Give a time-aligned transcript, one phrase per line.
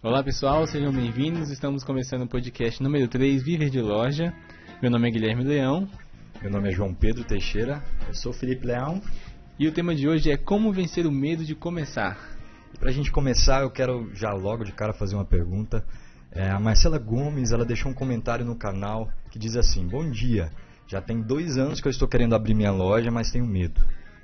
[0.00, 1.50] Olá pessoal, sejam bem-vindos.
[1.50, 4.32] Estamos começando o podcast número 3, Viver de Loja.
[4.80, 5.88] Meu nome é Guilherme Leão.
[6.40, 7.82] Meu nome é João Pedro Teixeira.
[8.06, 9.02] Eu sou Felipe Leão.
[9.58, 12.16] E o tema de hoje é como vencer o medo de começar.
[12.78, 15.84] Para a gente começar, eu quero já logo de cara fazer uma pergunta.
[16.30, 20.52] É, a Marcela Gomes, ela deixou um comentário no canal que diz assim: Bom dia,
[20.86, 23.80] já tem dois anos que eu estou querendo abrir minha loja, mas tenho medo.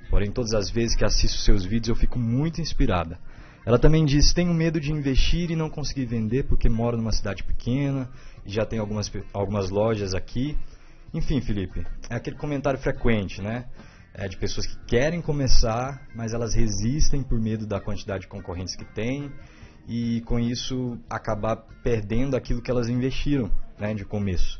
[0.09, 3.19] Porém, todas as vezes que assisto seus vídeos eu fico muito inspirada.
[3.65, 7.43] Ela também diz: Tenho medo de investir e não conseguir vender porque moro numa cidade
[7.43, 8.09] pequena
[8.45, 10.57] e já tem algumas, algumas lojas aqui.
[11.13, 13.65] Enfim, Felipe, é aquele comentário frequente, né?
[14.13, 18.75] É de pessoas que querem começar, mas elas resistem por medo da quantidade de concorrentes
[18.75, 19.31] que tem
[19.87, 24.59] e com isso acabar perdendo aquilo que elas investiram né, de começo.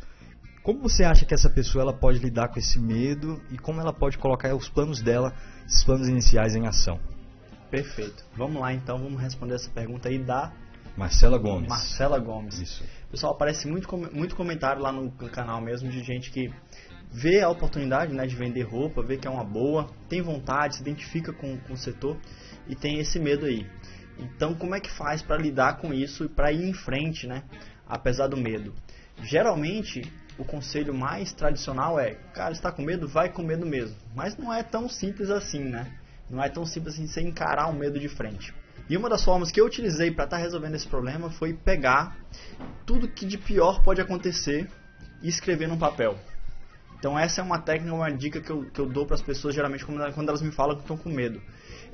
[0.61, 3.93] Como você acha que essa pessoa ela pode lidar com esse medo e como ela
[3.93, 5.33] pode colocar os planos dela,
[5.65, 6.99] esses planos iniciais em ação?
[7.69, 8.23] Perfeito.
[8.35, 10.51] Vamos lá então, vamos responder essa pergunta aí da
[10.95, 11.67] Marcela Gomes.
[11.67, 12.59] Marcela Gomes.
[12.59, 12.83] Isso.
[13.11, 16.53] Pessoal, aparece muito, muito comentário lá no canal mesmo de gente que
[17.11, 20.81] vê a oportunidade né, de vender roupa, vê que é uma boa, tem vontade, se
[20.81, 22.17] identifica com, com o setor
[22.67, 23.65] e tem esse medo aí.
[24.17, 27.43] Então, como é que faz para lidar com isso e para ir em frente, né?
[27.87, 28.73] Apesar do medo.
[29.21, 30.01] Geralmente,
[30.37, 33.07] o conselho mais tradicional é: cara, está com medo?
[33.07, 33.95] Vai com medo mesmo.
[34.15, 35.91] Mas não é tão simples assim, né?
[36.29, 38.53] Não é tão simples assim você encarar o medo de frente.
[38.89, 42.17] E uma das formas que eu utilizei para estar tá resolvendo esse problema foi pegar
[42.85, 44.69] tudo que de pior pode acontecer
[45.21, 46.17] e escrever num papel.
[46.97, 49.53] Então essa é uma técnica, uma dica que eu, que eu dou para as pessoas
[49.53, 51.41] geralmente quando, elas me falam que estão com medo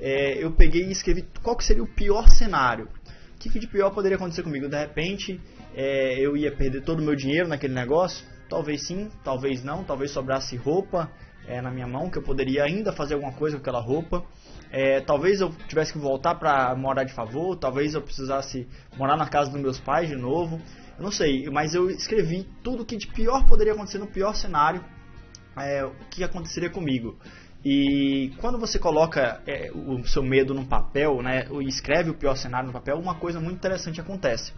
[0.02, 2.88] é, eu peguei e escrevi qual que seria o pior cenário.
[3.34, 4.68] O que, que de pior poderia acontecer comigo?
[4.68, 5.40] De repente,
[5.74, 8.26] é, eu ia perder todo o meu dinheiro naquele negócio?
[8.48, 9.84] Talvez sim, talvez não.
[9.84, 11.10] Talvez sobrasse roupa
[11.46, 14.24] é, na minha mão, que eu poderia ainda fazer alguma coisa com aquela roupa.
[14.70, 19.28] É, talvez eu tivesse que voltar para morar de favor, talvez eu precisasse morar na
[19.28, 20.60] casa dos meus pais de novo.
[20.96, 24.82] Eu não sei, mas eu escrevi tudo que de pior poderia acontecer no pior cenário,
[25.56, 27.18] é, o que aconteceria comigo.
[27.64, 32.34] E quando você coloca é, o seu medo no papel, né, e escreve o pior
[32.34, 34.52] cenário no papel, uma coisa muito interessante acontece.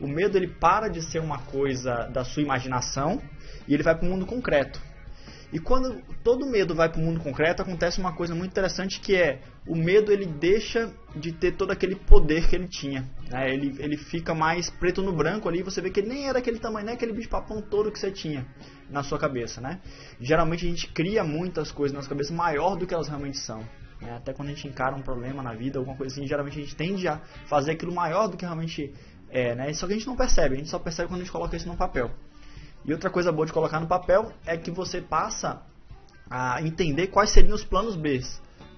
[0.00, 3.20] O medo ele para de ser uma coisa da sua imaginação
[3.66, 4.80] e ele vai para o mundo concreto.
[5.52, 9.16] E quando todo medo vai para o mundo concreto, acontece uma coisa muito interessante que
[9.16, 13.08] é o medo ele deixa de ter todo aquele poder que ele tinha.
[13.28, 13.52] Né?
[13.52, 16.58] Ele, ele fica mais preto no branco ali, você vê que ele nem era aquele
[16.58, 18.46] tamanho, nem aquele bicho papão todo que você tinha
[18.88, 19.60] na sua cabeça.
[19.60, 19.80] Né?
[20.20, 23.60] Geralmente a gente cria muitas coisas na nossa cabeça maior do que elas realmente são.
[24.00, 24.14] Né?
[24.16, 26.76] Até quando a gente encara um problema na vida, alguma coisa assim, geralmente a gente
[26.76, 28.94] tende a fazer aquilo maior do que realmente
[29.28, 29.54] é.
[29.56, 29.72] Né?
[29.74, 31.66] Só que a gente não percebe, a gente só percebe quando a gente coloca isso
[31.66, 32.10] no papel.
[32.84, 35.62] E outra coisa boa de colocar no papel é que você passa
[36.28, 38.20] a entender quais seriam os planos B,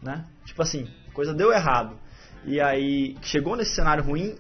[0.03, 0.27] né?
[0.45, 1.97] Tipo assim, coisa deu errado.
[2.45, 4.37] E aí chegou nesse cenário ruim,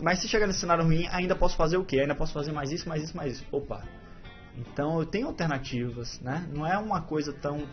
[0.00, 2.00] mas se chegar nesse cenário ruim, ainda posso fazer o quê?
[2.00, 3.46] Ainda posso fazer mais isso, mais isso, mais isso.
[3.50, 3.82] Opa.
[4.56, 6.46] Então eu tenho alternativas, né?
[6.52, 7.66] Não é uma coisa tão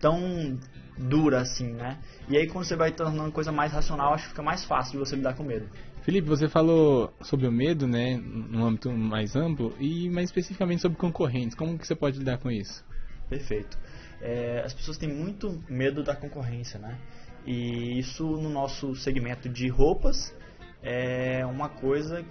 [0.00, 0.58] tão
[0.96, 1.98] dura assim, né?
[2.28, 4.98] E aí quando você vai tornando coisa mais racional, acho que fica mais fácil de
[4.98, 5.68] você lidar com medo.
[6.08, 10.96] Felipe, você falou sobre o medo, né, num âmbito mais amplo e mais especificamente sobre
[10.96, 11.54] concorrentes.
[11.54, 12.82] Como que você pode lidar com isso?
[13.28, 13.78] Perfeito.
[14.18, 16.98] É, as pessoas têm muito medo da concorrência, né?
[17.44, 20.34] E isso no nosso segmento de roupas
[20.82, 22.24] é uma coisa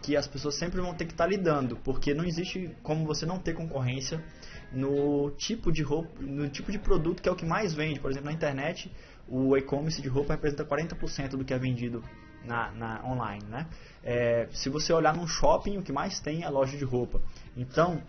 [0.00, 3.26] que as pessoas sempre vão ter que estar tá lidando, porque não existe como você
[3.26, 4.22] não ter concorrência
[4.70, 7.98] no tipo de roupa, no tipo de produto que é o que mais vende.
[7.98, 8.92] Por exemplo, na internet,
[9.26, 12.00] o e-commerce de roupa representa 40% do que é vendido
[12.44, 13.66] na, na online, né?
[14.02, 17.20] É, se você olhar num shopping, o que mais tem é loja de roupa.
[17.56, 18.02] Então,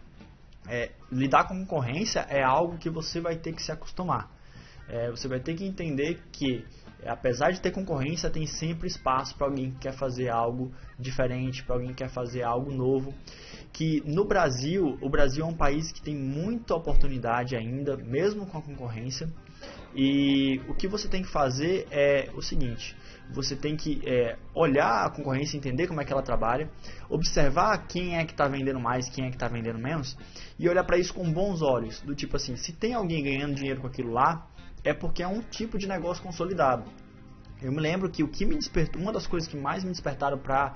[0.67, 4.29] é, lidar com concorrência é algo que você vai ter que se acostumar.
[4.87, 6.63] É, você vai ter que entender que,
[7.05, 11.75] apesar de ter concorrência, tem sempre espaço para alguém que quer fazer algo diferente, para
[11.75, 13.13] alguém que quer fazer algo novo.
[13.73, 18.57] Que no Brasil, o Brasil é um país que tem muita oportunidade ainda, mesmo com
[18.57, 19.27] a concorrência.
[19.95, 22.95] E o que você tem que fazer é o seguinte:
[23.33, 26.69] você tem que é, olhar a concorrência, entender como é que ela trabalha,
[27.09, 30.17] observar quem é que está vendendo mais, quem é que está vendendo menos,
[30.57, 32.01] e olhar para isso com bons olhos.
[32.01, 34.47] Do tipo assim, se tem alguém ganhando dinheiro com aquilo lá,
[34.83, 36.89] é porque é um tipo de negócio consolidado.
[37.61, 40.37] Eu me lembro que o que me despertou, uma das coisas que mais me despertaram
[40.37, 40.75] para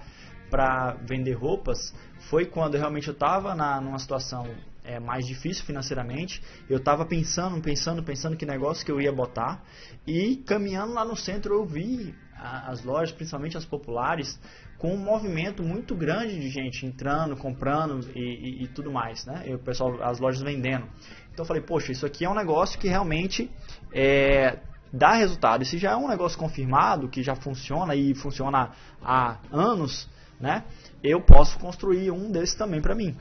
[0.50, 1.94] para vender roupas
[2.29, 4.47] foi quando realmente eu estava numa situação
[4.83, 6.41] é, mais difícil financeiramente.
[6.69, 9.63] Eu estava pensando, pensando, pensando que negócio que eu ia botar.
[10.05, 14.39] E caminhando lá no centro eu vi as lojas, principalmente as populares,
[14.77, 19.43] com um movimento muito grande de gente entrando, comprando e, e, e tudo mais, né?
[19.45, 20.87] E o pessoal, as lojas vendendo.
[21.33, 23.51] Então eu falei, poxa, isso aqui é um negócio que realmente
[23.93, 24.59] é,
[24.91, 25.63] dá resultado.
[25.63, 28.71] E se já é um negócio confirmado, que já funciona e funciona
[29.01, 30.09] há anos,
[30.39, 30.63] né?
[31.03, 33.17] Eu posso construir um desses também para mim.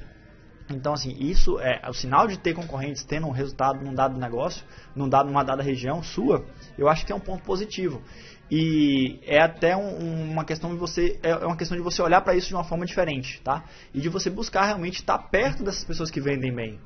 [0.71, 4.65] Então, assim, isso é o sinal de ter concorrentes tendo um resultado num dado negócio,
[4.95, 6.45] num dado, numa dada região sua,
[6.77, 8.03] eu acho que é um ponto positivo.
[8.51, 12.21] E é até um, uma questão de você é, é uma questão de você olhar
[12.23, 13.65] para isso de uma forma diferente, tá?
[13.93, 16.79] E de você buscar realmente estar perto dessas pessoas que vendem bem.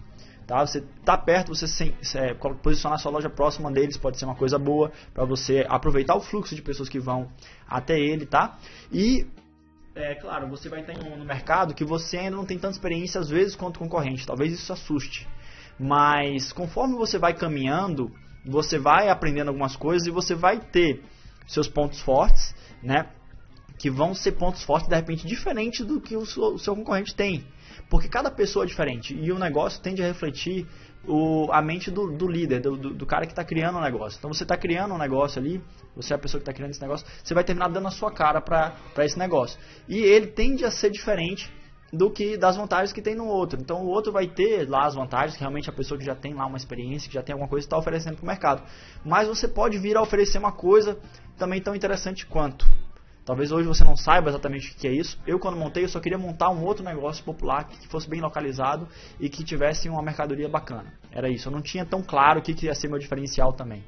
[0.46, 0.66] Tá?
[0.66, 4.58] Você está perto, você sem, é, posicionar sua loja próxima deles pode ser uma coisa
[4.58, 7.30] boa para você aproveitar o fluxo de pessoas que vão
[7.68, 8.58] até ele, tá?
[8.92, 9.24] E
[9.94, 13.28] é claro, você vai estar no mercado que você ainda não tem tanta experiência às
[13.28, 14.26] vezes quanto concorrente.
[14.26, 15.28] Talvez isso assuste.
[15.78, 18.10] Mas conforme você vai caminhando,
[18.44, 21.02] você vai aprendendo algumas coisas e você vai ter
[21.46, 23.10] seus pontos fortes, né?
[23.78, 27.14] Que vão ser pontos fortes de repente diferente do que o seu, o seu concorrente
[27.14, 27.44] tem.
[27.90, 30.66] Porque cada pessoa é diferente e o negócio tende a refletir
[31.06, 33.82] o, a mente do, do líder, do, do, do, cara que está criando o um
[33.82, 34.18] negócio.
[34.18, 35.62] Então você está criando um negócio ali,
[35.96, 38.10] você é a pessoa que está criando esse negócio, você vai terminar dando a sua
[38.12, 39.58] cara para esse negócio.
[39.88, 41.52] E ele tende a ser diferente
[41.92, 43.60] do que das vantagens que tem no outro.
[43.60, 46.32] Então o outro vai ter lá as vantagens, que realmente a pessoa que já tem
[46.32, 48.62] lá uma experiência, que já tem alguma coisa está oferecendo para o mercado.
[49.04, 50.98] Mas você pode vir a oferecer uma coisa
[51.36, 52.66] também tão interessante quanto.
[53.24, 55.18] Talvez hoje você não saiba exatamente o que é isso.
[55.26, 58.88] Eu, quando montei, eu só queria montar um outro negócio popular que fosse bem localizado
[59.20, 60.92] e que tivesse uma mercadoria bacana.
[61.10, 61.48] Era isso.
[61.48, 63.84] Eu não tinha tão claro o que ia ser meu diferencial também.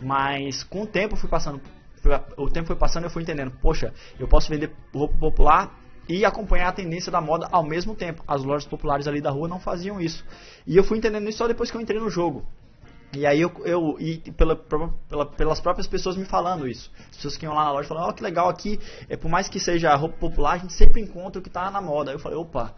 [0.00, 1.62] Mas com o tempo fui passando,
[2.36, 3.52] o tempo foi passando eu fui entendendo.
[3.62, 8.22] Poxa, eu posso vender roupa popular e acompanhar a tendência da moda ao mesmo tempo.
[8.28, 10.24] As lojas populares ali da rua não faziam isso.
[10.66, 12.44] E eu fui entendendo isso só depois que eu entrei no jogo.
[13.16, 16.90] E aí eu, eu e pela, pela, pelas próprias pessoas me falando isso.
[17.10, 18.78] As pessoas que iam lá na loja falando, ó, oh, que legal aqui,
[19.08, 21.80] é, por mais que seja roupa popular, a gente sempre encontra o que está na
[21.80, 22.10] moda.
[22.10, 22.74] Aí eu falei, opa,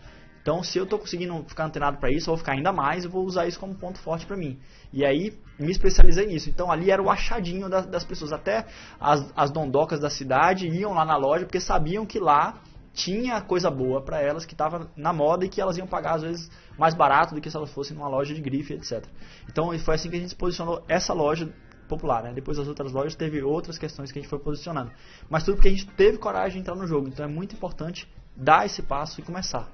[0.46, 3.10] então se eu estou conseguindo ficar antenado para isso, eu vou ficar ainda mais, eu
[3.10, 4.58] vou usar isso como ponto forte para mim.
[4.92, 6.48] E aí me especializei nisso.
[6.48, 8.32] Então ali era o achadinho das, das pessoas.
[8.32, 8.64] Até
[9.00, 12.60] as, as dondocas da cidade iam lá na loja porque sabiam que lá
[12.96, 16.22] tinha coisa boa para elas que estava na moda e que elas iam pagar às
[16.22, 19.04] vezes mais barato do que se elas fossem numa loja de grife, etc.
[19.46, 21.52] Então foi assim que a gente posicionou essa loja
[21.86, 22.32] popular, né?
[22.32, 24.90] Depois das outras lojas teve outras questões que a gente foi posicionando.
[25.28, 27.06] Mas tudo porque a gente teve coragem de entrar no jogo.
[27.06, 29.70] Então é muito importante dar esse passo e começar.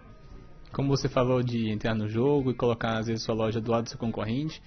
[0.73, 3.85] Como você falou de entrar no jogo e colocar às vezes sua loja do lado
[3.85, 4.61] do seu concorrente,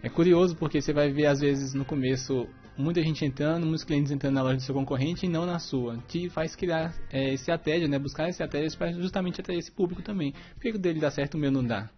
[0.00, 4.12] é curioso porque você vai ver às vezes no começo muita gente entrando, muitos clientes
[4.12, 5.98] entrando na loja do seu concorrente e não na sua.
[6.08, 7.98] Te faz criar é, estratégia, né?
[7.98, 10.32] Buscar estratégias para justamente atrair esse público também.
[10.54, 11.88] Por que o dele dá certo, o meu não dá?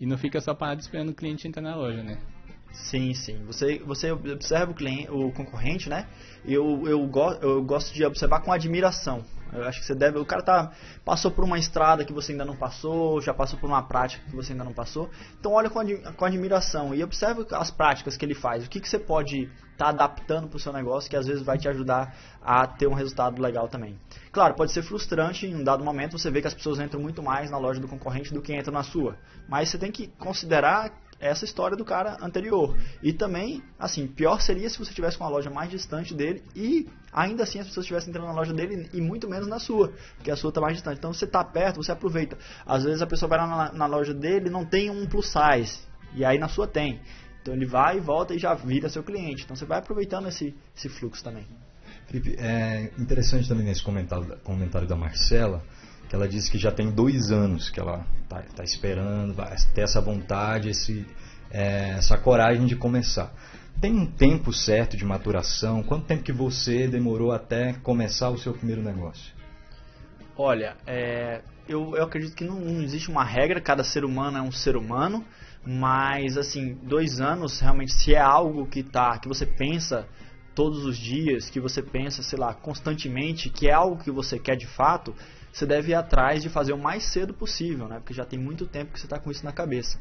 [0.00, 2.18] E não fica só parado esperando o cliente entrar na loja, né?
[2.72, 3.44] Sim, sim.
[3.46, 6.06] Você, você observa o, cliente, o concorrente, né?
[6.44, 9.24] Eu, eu, go, eu gosto de observar com admiração.
[9.52, 10.18] Eu acho que você deve.
[10.18, 10.72] O cara tá,
[11.04, 14.34] passou por uma estrada que você ainda não passou, já passou por uma prática que
[14.34, 15.10] você ainda não passou.
[15.38, 18.64] Então olha com, ad, com admiração e observe as práticas que ele faz.
[18.64, 19.42] O que, que você pode
[19.72, 22.86] estar tá adaptando para o seu negócio que às vezes vai te ajudar a ter
[22.86, 23.98] um resultado legal também.
[24.30, 27.22] Claro, pode ser frustrante em um dado momento você vê que as pessoas entram muito
[27.22, 29.18] mais na loja do concorrente do que entram na sua.
[29.46, 30.92] Mas você tem que considerar
[31.22, 32.76] essa história do cara anterior.
[33.02, 37.44] E também, assim, pior seria se você tivesse uma loja mais distante dele e ainda
[37.44, 40.36] assim as pessoas estivessem entrando na loja dele e muito menos na sua, porque a
[40.36, 40.98] sua está mais distante.
[40.98, 42.36] Então você está perto, você aproveita.
[42.66, 45.80] Às vezes a pessoa vai lá na, na loja dele não tem um plus size,
[46.14, 47.00] e aí na sua tem.
[47.40, 49.44] Então ele vai e volta e já vira seu cliente.
[49.44, 51.46] Então você vai aproveitando esse, esse fluxo também.
[52.06, 55.62] Felipe, é interessante também nesse comentário, comentário da Marcela,
[56.12, 59.80] que ela disse que já tem dois anos que ela está tá esperando, vai ter
[59.80, 61.06] essa vontade, esse,
[61.50, 63.32] é, essa coragem de começar.
[63.80, 65.82] Tem um tempo certo de maturação?
[65.82, 69.32] Quanto tempo que você demorou até começar o seu primeiro negócio?
[70.36, 74.42] Olha, é, eu, eu, acredito que não, não, existe uma regra, cada ser humano é
[74.42, 75.24] um ser humano,
[75.64, 80.06] mas assim, dois anos realmente, se é algo que tá, que você pensa
[80.54, 84.56] todos os dias, que você pensa, sei lá, constantemente, que é algo que você quer
[84.56, 85.14] de fato,
[85.52, 87.96] você deve ir atrás de fazer o mais cedo possível, né?
[87.98, 89.98] Porque já tem muito tempo que você está com isso na cabeça.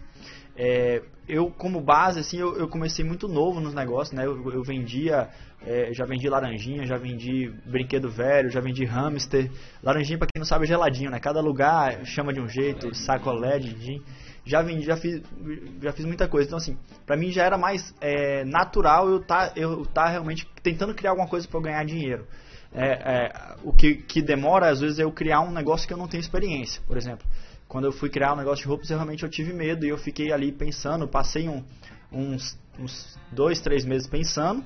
[0.56, 4.26] É, eu, como base, assim, eu, eu, comecei muito novo nos negócios, né?
[4.26, 5.30] Eu, eu vendia,
[5.62, 9.52] é, já vendi laranjinha, já vendi brinquedo velho, já vendi hamster.
[9.84, 11.20] Laranjinha, para quem não sabe, é geladinho, né?
[11.20, 14.02] Cada lugar chama de um jeito, sacolé, de
[14.46, 15.22] já vendi, já fiz,
[15.82, 16.48] já fiz muita coisa.
[16.48, 20.96] Então, assim, pra mim já era mais é, natural eu tá, eu tá realmente tentando
[20.96, 22.26] criar alguma coisa para eu ganhar dinheiro.
[22.74, 25.98] É, é, o que, que demora, às vezes, é eu criar um negócio que eu
[25.98, 26.82] não tenho experiência.
[26.88, 27.28] Por exemplo,
[27.68, 29.98] quando eu fui criar um negócio de roupas, eu realmente eu tive medo e eu
[29.98, 31.64] fiquei ali pensando, passei um,
[32.12, 34.64] uns, uns dois, três meses pensando,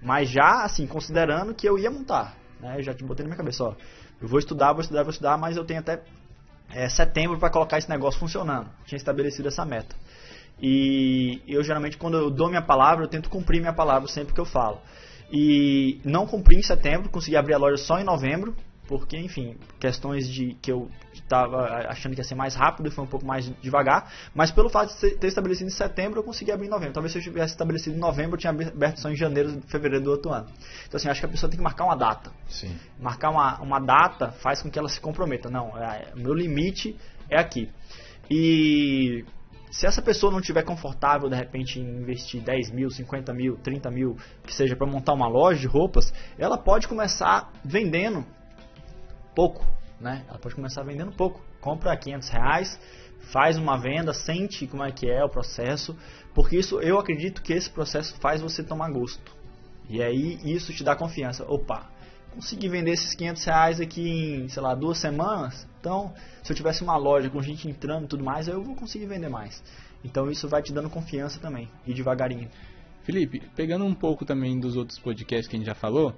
[0.00, 2.36] mas já, assim, considerando que eu ia montar.
[2.60, 2.78] Né?
[2.78, 3.74] Eu já te botei na minha cabeça, ó,
[4.20, 6.02] eu vou estudar, vou estudar, vou estudar, mas eu tenho até
[6.70, 8.70] é, setembro para colocar esse negócio funcionando.
[8.86, 9.94] Tinha estabelecido essa meta.
[10.60, 14.40] E eu geralmente, quando eu dou minha palavra, eu tento cumprir minha palavra sempre que
[14.40, 14.80] eu falo.
[15.32, 18.54] E não cumpri em setembro, consegui abrir a loja só em novembro,
[18.86, 23.02] porque, enfim, questões de que eu estava achando que ia ser mais rápido e foi
[23.02, 26.66] um pouco mais devagar, mas pelo fato de ter estabelecido em setembro, eu consegui abrir
[26.66, 26.92] em novembro.
[26.92, 30.10] Talvez se eu tivesse estabelecido em novembro, eu tinha aberto só em janeiro, fevereiro do
[30.10, 30.48] outro ano.
[30.86, 32.30] Então, assim, acho que a pessoa tem que marcar uma data.
[32.48, 32.76] Sim.
[33.00, 35.48] Marcar uma, uma data faz com que ela se comprometa.
[35.48, 36.94] Não, é, meu limite
[37.30, 37.70] é aqui.
[38.30, 39.24] E
[39.72, 43.90] se essa pessoa não estiver confortável de repente em investir 10 mil, 50 mil, 30
[43.90, 48.22] mil, que seja para montar uma loja de roupas, ela pode começar vendendo
[49.34, 49.66] pouco,
[49.98, 50.26] né?
[50.28, 51.40] Ela pode começar vendendo pouco.
[51.58, 52.80] Compra 500 reais,
[53.32, 55.96] faz uma venda, sente como é que é o processo,
[56.34, 59.34] porque isso eu acredito que esse processo faz você tomar gosto.
[59.88, 61.46] E aí isso te dá confiança.
[61.48, 61.88] Opa,
[62.34, 65.66] consegui vender esses 500 reais aqui em, sei lá, duas semanas.
[65.80, 66.12] Então,
[66.42, 69.28] se eu tivesse uma loja com gente entrando e tudo mais, eu vou conseguir vender
[69.28, 69.62] mais.
[70.04, 72.48] Então, isso vai te dando confiança também, e devagarinho.
[73.04, 76.14] Felipe, pegando um pouco também dos outros podcasts que a gente já falou,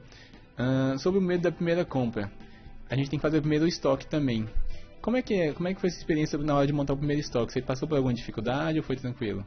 [0.59, 2.31] uh, sobre o medo da primeira compra.
[2.89, 4.49] A gente tem que fazer o primeiro estoque também.
[5.01, 5.53] Como é que é?
[5.53, 7.53] Como é que foi essa experiência na hora de montar o primeiro estoque?
[7.53, 9.45] Você passou por alguma dificuldade ou foi tranquilo?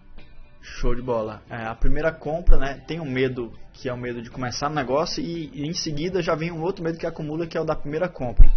[0.62, 1.42] Show de bola.
[1.50, 4.74] É, a primeira compra, né, tem um medo que é o medo de começar o
[4.74, 7.66] negócio e, e, em seguida já vem um outro medo que acumula que é o
[7.66, 8.50] da primeira compra.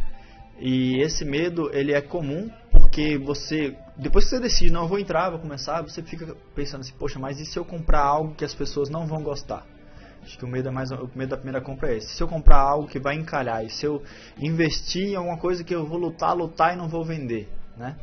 [0.59, 4.99] E esse medo ele é comum porque você depois que você decide não eu vou
[4.99, 8.45] entrar, vou começar, você fica pensando assim, poxa, mas e se eu comprar algo que
[8.45, 9.66] as pessoas não vão gostar?
[10.23, 12.14] Acho que o medo é mais o medo da primeira compra é esse.
[12.14, 14.02] Se eu comprar algo que vai encalhar, e se eu
[14.38, 17.97] investir em alguma coisa que eu vou lutar, lutar e não vou vender, né?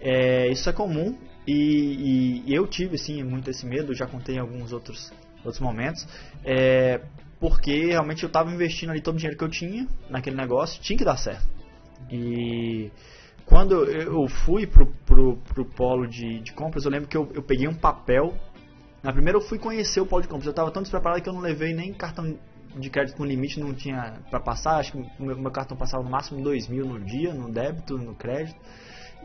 [0.00, 4.38] É, isso é comum e, e, eu tive sim muito esse medo, já contei em
[4.38, 5.12] alguns outros,
[5.44, 6.06] outros momentos,
[6.44, 7.02] é,
[7.38, 10.96] porque realmente eu estava investindo ali todo o dinheiro que eu tinha naquele negócio, tinha
[10.96, 11.46] que dar certo.
[12.10, 12.90] E
[13.44, 17.42] quando eu fui pro, pro, pro polo de, de compras, eu lembro que eu, eu
[17.42, 18.34] peguei um papel.
[19.02, 21.34] Na primeira eu fui conhecer o polo de compras, eu estava tão despreparado que eu
[21.34, 22.38] não levei nem cartão
[22.76, 26.10] de crédito com limite, não tinha para passar, acho que meu, meu cartão passava no
[26.10, 28.58] máximo 2 mil no dia, no débito, no crédito.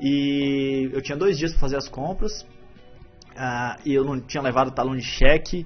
[0.01, 2.41] E eu tinha dois dias para fazer as compras.
[3.31, 5.65] Uh, e eu não tinha levado talão de cheque.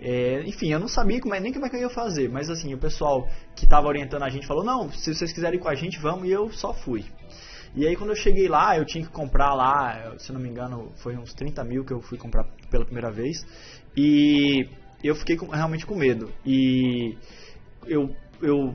[0.00, 2.28] É, enfim, eu não sabia como é, nem como é que eu ia fazer.
[2.28, 5.62] Mas assim, o pessoal que estava orientando a gente falou: Não, se vocês quiserem ir
[5.62, 6.28] com a gente, vamos.
[6.28, 7.04] E eu só fui.
[7.74, 10.92] E aí quando eu cheguei lá, eu tinha que comprar lá, se não me engano,
[10.96, 13.44] foi uns 30 mil que eu fui comprar pela primeira vez.
[13.96, 14.68] E
[15.02, 16.32] eu fiquei com, realmente com medo.
[16.44, 17.16] E
[17.86, 18.74] eu, eu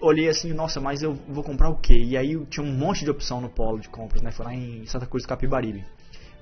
[0.00, 1.94] olhei assim, nossa, mas eu vou comprar o quê?
[1.94, 4.30] E aí tinha um monte de opção no polo de compras, né?
[4.30, 5.84] Foi lá em Santa Cruz do Capibaribe,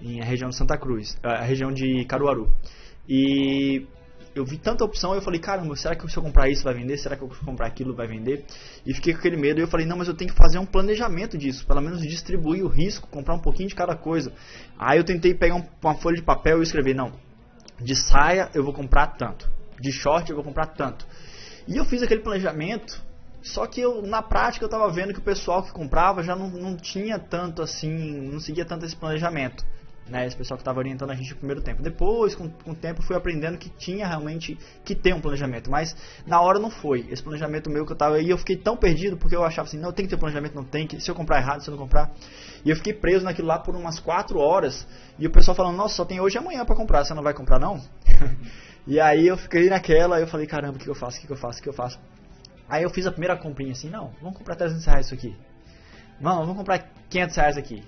[0.01, 2.53] em a região de Santa Cruz, a região de Caruaru.
[3.09, 3.87] E
[4.35, 6.97] eu vi tanta opção, eu falei, caramba, será que se eu comprar isso vai vender?
[6.99, 8.45] Será que eu comprar aquilo vai vender?
[8.87, 10.67] E fiquei com aquele medo, e eu falei, não, mas eu tenho que fazer um
[10.67, 14.33] planejamento disso, pelo menos distribuir o risco, comprar um pouquinho de cada coisa.
[14.79, 17.13] Aí eu tentei pegar uma folha de papel e escrever, não,
[17.81, 19.51] de saia eu vou comprar tanto,
[19.81, 21.07] de short eu vou comprar tanto.
[21.67, 23.08] E eu fiz aquele planejamento
[23.49, 26.51] só que eu, na prática eu estava vendo que o pessoal que comprava já não,
[26.51, 27.91] não tinha tanto assim,
[28.31, 29.65] não seguia tanto esse planejamento.
[30.07, 31.83] Né, esse pessoal que estava orientando a gente no primeiro tempo.
[31.83, 35.95] Depois, com, com o tempo, fui aprendendo que tinha realmente que ter um planejamento, mas
[36.27, 37.07] na hora não foi.
[37.11, 39.77] Esse planejamento meu que eu estava aí, eu fiquei tão perdido porque eu achava assim:
[39.77, 41.83] não, tem que ter planejamento, não tem, que se eu comprar errado, se eu não
[41.83, 42.11] comprar.
[42.65, 44.87] E eu fiquei preso naquilo lá por umas 4 horas.
[45.19, 47.35] E o pessoal falando: nossa, só tem hoje e amanhã para comprar, você não vai
[47.35, 47.79] comprar não?
[48.87, 51.37] e aí eu fiquei naquela, eu falei: caramba, o que eu faço, o que eu
[51.37, 52.01] faço, o que eu faço?
[52.69, 55.37] Aí eu fiz a primeira comprinha assim, não, vamos comprar 300 reais isso aqui.
[56.21, 57.83] Não, vamos comprar 500 reais aqui.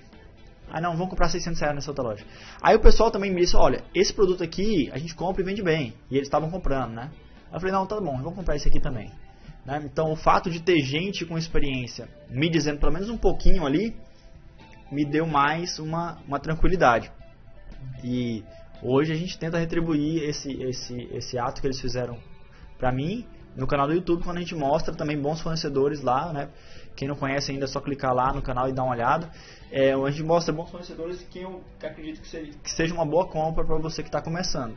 [0.71, 2.25] Ah não, vamos comprar 600 reais nessa outra loja.
[2.61, 5.61] Aí o pessoal também me disse, olha, esse produto aqui a gente compra e vende
[5.61, 5.93] bem.
[6.09, 7.11] E eles estavam comprando, né?
[7.51, 9.11] Eu falei, não, tá bom, vamos comprar esse aqui também.
[9.65, 9.81] Né?
[9.85, 13.95] Então o fato de ter gente com experiência me dizendo pelo menos um pouquinho ali,
[14.91, 17.11] me deu mais uma, uma tranquilidade.
[18.03, 18.43] E
[18.81, 22.17] hoje a gente tenta retribuir esse, esse, esse ato que eles fizeram
[22.77, 26.49] para mim no canal do YouTube, quando a gente mostra também bons fornecedores lá, né?
[26.95, 29.29] Quem não conhece ainda é só clicar lá no canal e dar uma olhada.
[29.71, 33.27] É, a gente mostra bons fornecedores que eu acredito que seja, que seja uma boa
[33.27, 34.75] compra para você que está começando.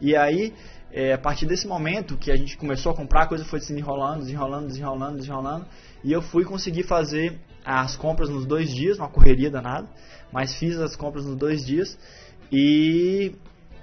[0.00, 0.52] E aí,
[0.90, 3.68] é, a partir desse momento que a gente começou a comprar, a coisa foi se
[3.68, 5.66] desenrolando, desenrolando, desenrolando, desenrolando.
[6.02, 9.88] E eu fui conseguir fazer as compras nos dois dias, uma correria danada.
[10.32, 11.96] Mas fiz as compras nos dois dias.
[12.50, 13.36] E,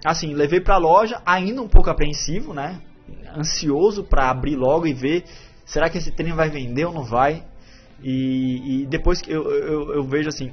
[0.06, 2.82] assim, levei para a loja, ainda um pouco apreensivo, né?
[3.36, 5.24] Ansioso para abrir logo e ver
[5.66, 7.44] será que esse treino vai vender ou não vai.
[8.02, 10.52] E, e depois que eu, eu, eu, vejo assim,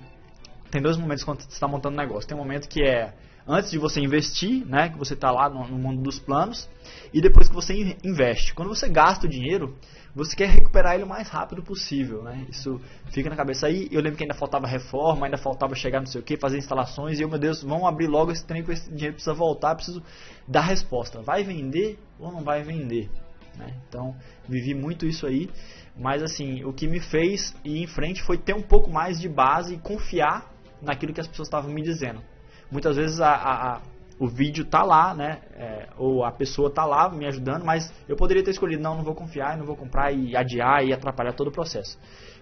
[0.71, 2.29] tem dois momentos quando você está montando um negócio.
[2.29, 3.15] Tem um momento que é
[3.49, 6.69] Antes de você investir, né, que você está lá no, no, mundo dos planos,
[7.13, 8.53] e depois que você investe.
[8.53, 9.77] Quando você gasta o dinheiro,
[10.13, 12.45] você quer recuperar ele o mais rápido possível, né?
[12.49, 12.81] Isso
[13.13, 13.89] fica na cabeça aí.
[13.93, 17.21] Eu lembro que ainda faltava reforma, ainda faltava chegar não sei o que, fazer instalações,
[17.21, 20.03] e eu, meu Deus, vamos abrir logo esse trem, esse dinheiro precisa voltar, preciso
[20.49, 21.23] dar resposta.
[21.23, 23.09] Vai vender ou não vai vender?
[23.57, 23.75] Né?
[23.89, 24.17] Então,
[24.49, 25.49] vivi muito isso aí.
[25.97, 29.29] Mas assim, o que me fez ir em frente foi ter um pouco mais de
[29.29, 32.21] base e confiar naquilo que as pessoas estavam me dizendo.
[32.71, 33.81] Muitas vezes a, a, a,
[34.19, 35.41] o vídeo tá lá, né?
[35.55, 39.05] É, ou a pessoa tá lá me ajudando, mas eu poderia ter escolhido, não, não
[39.05, 41.99] vou confiar, não vou comprar e adiar e atrapalhar todo o processo.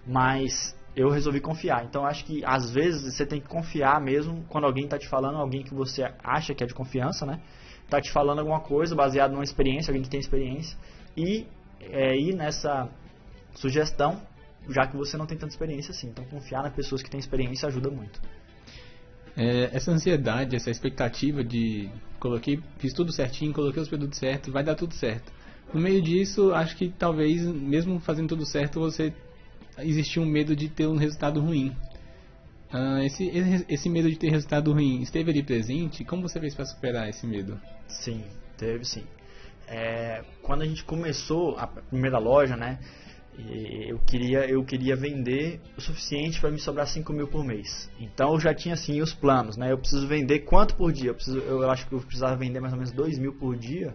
[0.07, 1.85] Mas eu resolvi confiar.
[1.85, 5.39] Então acho que às vezes você tem que confiar mesmo quando alguém está te falando,
[5.39, 7.41] alguém que você acha que é de confiança, né?
[7.89, 10.79] Tá te falando alguma coisa baseado numa experiência, alguém que tem experiência
[11.17, 11.47] e
[11.81, 12.89] é, ir nessa
[13.55, 14.21] sugestão,
[14.69, 16.09] já que você não tem tanta experiência assim.
[16.09, 18.21] Então, confiar nas pessoas que têm experiência ajuda muito.
[19.37, 24.63] É, essa ansiedade, essa expectativa de coloquei, fiz tudo certinho, coloquei os produtos certos, vai
[24.63, 25.33] dar tudo certo.
[25.73, 29.13] No meio disso, acho que talvez, mesmo fazendo tudo certo, você
[29.79, 31.75] existia um medo de ter um resultado ruim.
[32.73, 33.31] Uh, esse,
[33.69, 36.05] esse medo de ter resultado ruim esteve ali presente?
[36.05, 37.61] Como você fez para superar esse medo?
[37.89, 38.25] Sim,
[38.57, 39.05] teve sim.
[39.67, 42.79] É, quando a gente começou a primeira loja, né?
[43.37, 47.91] Eu queria eu queria vender o suficiente para me sobrar 5 mil por mês.
[47.99, 49.73] Então eu já tinha assim os planos, né?
[49.73, 51.11] Eu preciso vender quanto por dia?
[51.11, 53.95] Eu, preciso, eu acho que eu precisava vender mais ou menos 2 mil por dia.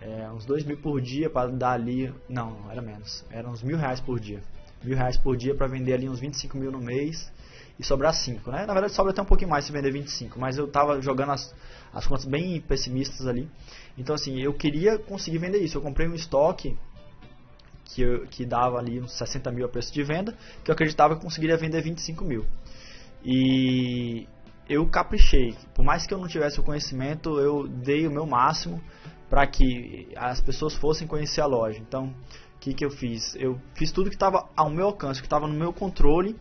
[0.00, 2.12] É, uns 2 mil por dia para dar ali.
[2.28, 3.24] Não, era menos.
[3.30, 4.40] Era uns mil reais por dia.
[4.84, 7.32] Mil reais por dia para vender ali uns 25 mil no mês
[7.78, 8.66] e sobrar 5, né?
[8.66, 11.54] Na verdade sobra até um pouquinho mais se vender 25, mas eu tava jogando as,
[11.92, 13.48] as contas bem pessimistas ali.
[13.96, 15.78] Então assim, eu queria conseguir vender isso.
[15.78, 16.76] Eu comprei um estoque
[17.88, 21.16] que, eu, que dava ali uns 60 mil a preço de venda, que eu acreditava
[21.16, 22.44] que conseguiria vender 25 mil.
[23.24, 24.28] E
[24.68, 25.56] eu caprichei.
[25.74, 28.82] Por mais que eu não tivesse o conhecimento, eu dei o meu máximo
[29.28, 31.78] para que as pessoas fossem conhecer a loja.
[31.78, 32.14] Então,
[32.56, 33.34] o que, que eu fiz?
[33.36, 36.36] Eu fiz tudo que estava ao meu alcance, que estava no meu controle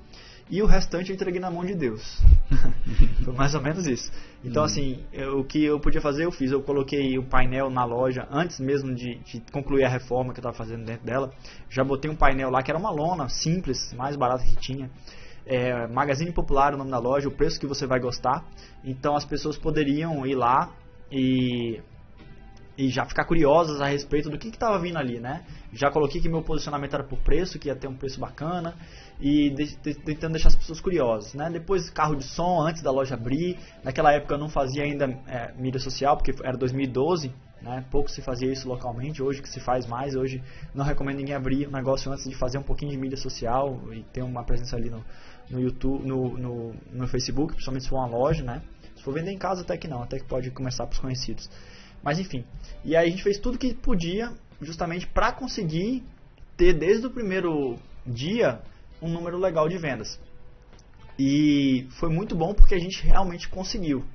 [0.49, 2.21] e o restante eu entreguei na mão de Deus.
[3.23, 4.11] Foi mais ou menos isso.
[4.43, 4.65] Então, uhum.
[4.65, 6.51] assim, eu, o que eu podia fazer, eu fiz.
[6.51, 10.41] Eu coloquei o painel na loja antes mesmo de, de concluir a reforma que eu
[10.41, 11.33] estava fazendo dentro dela.
[11.69, 14.89] Já botei um painel lá que era uma lona simples, mais barata que tinha.
[15.45, 18.45] É, Magazine Popular, o nome da loja, o preço que você vai gostar.
[18.83, 20.71] Então, as pessoas poderiam ir lá
[21.11, 21.81] e
[22.77, 25.43] e já ficar curiosas a respeito do que estava vindo ali, né?
[25.73, 28.75] Já coloquei que meu posicionamento era por preço, que ia ter um preço bacana
[29.19, 31.49] e de, de, tentando deixar as pessoas curiosas, né?
[31.49, 35.51] Depois carro de som antes da loja abrir, naquela época eu não fazia ainda é,
[35.57, 37.83] mídia social porque era 2012, né?
[37.89, 40.43] Pouco se fazia isso localmente, hoje que se faz mais, hoje
[40.75, 44.03] não recomendo ninguém abrir um negócio antes de fazer um pouquinho de mídia social e
[44.13, 45.03] ter uma presença ali no,
[45.49, 48.61] no YouTube, no, no, no Facebook, principalmente se for uma loja, né?
[48.95, 51.49] Se for vender em casa até que não, até que pode começar para os conhecidos.
[52.07, 52.45] Mas enfim,
[52.85, 56.01] e aí a gente fez tudo que podia justamente para conseguir
[56.55, 58.61] ter desde o primeiro dia
[59.01, 60.17] um número legal de vendas.
[61.19, 64.05] E foi muito bom porque a gente realmente conseguiu.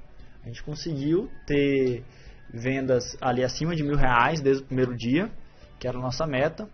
[0.43, 2.03] A gente conseguiu ter
[2.49, 5.31] vendas ali acima de mil reais desde o primeiro dia,
[5.79, 6.67] que era a nossa meta,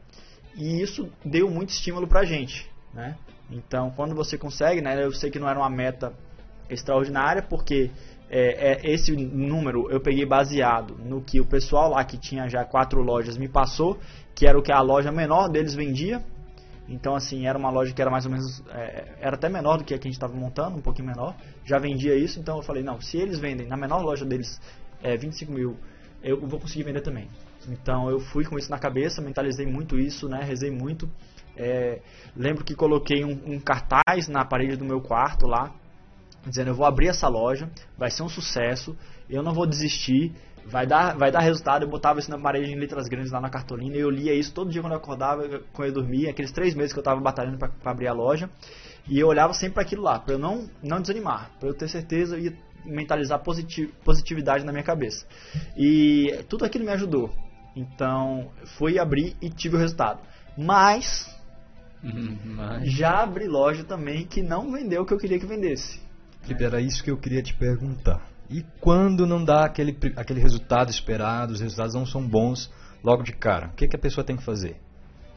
[0.54, 2.70] e isso deu muito estímulo para a gente.
[2.94, 3.18] Né?
[3.50, 6.14] Então, quando você consegue, né, eu sei que não era uma meta
[6.70, 7.90] extraordinária, porque
[8.30, 12.64] é, é, esse número eu peguei baseado no que o pessoal lá que tinha já
[12.64, 13.98] quatro lojas me passou,
[14.34, 16.22] que era o que a loja menor deles vendia.
[16.88, 18.62] Então, assim, era uma loja que era mais ou menos.
[18.70, 21.34] É, era até menor do que a que a gente estava montando, um pouquinho menor.
[21.64, 24.58] Já vendia isso, então eu falei: não, se eles vendem na menor loja deles
[25.02, 25.76] é, 25 mil,
[26.22, 27.28] eu vou conseguir vender também.
[27.68, 31.08] Então, eu fui com isso na cabeça, mentalizei muito isso, né, rezei muito.
[31.56, 32.00] É,
[32.36, 35.74] lembro que coloquei um, um cartaz na parede do meu quarto lá,
[36.48, 38.96] dizendo eu vou abrir essa loja, vai ser um sucesso,
[39.28, 40.34] eu não vou desistir,
[40.68, 41.82] vai dar, vai dar resultado.
[41.82, 44.52] Eu botava isso na parede em letras grandes lá na cartolina e eu lia isso
[44.52, 47.58] todo dia quando eu acordava, quando eu dormia, aqueles três meses que eu estava batalhando
[47.58, 48.48] para abrir a loja.
[49.08, 51.88] E eu olhava sempre para aquilo lá, para eu não, não desanimar, para eu ter
[51.88, 55.26] certeza e mentalizar positiv, positividade na minha cabeça.
[55.76, 57.32] E tudo aquilo me ajudou.
[57.74, 60.20] Então, fui abrir e tive o resultado.
[60.56, 61.26] Mas,
[62.02, 66.00] uhum, mas, já abri loja também que não vendeu o que eu queria que vendesse.
[66.48, 68.26] Felipe, era isso que eu queria te perguntar.
[68.48, 72.72] E quando não dá aquele, aquele resultado esperado, os resultados não são bons
[73.04, 74.76] logo de cara, o que, que a pessoa tem que fazer?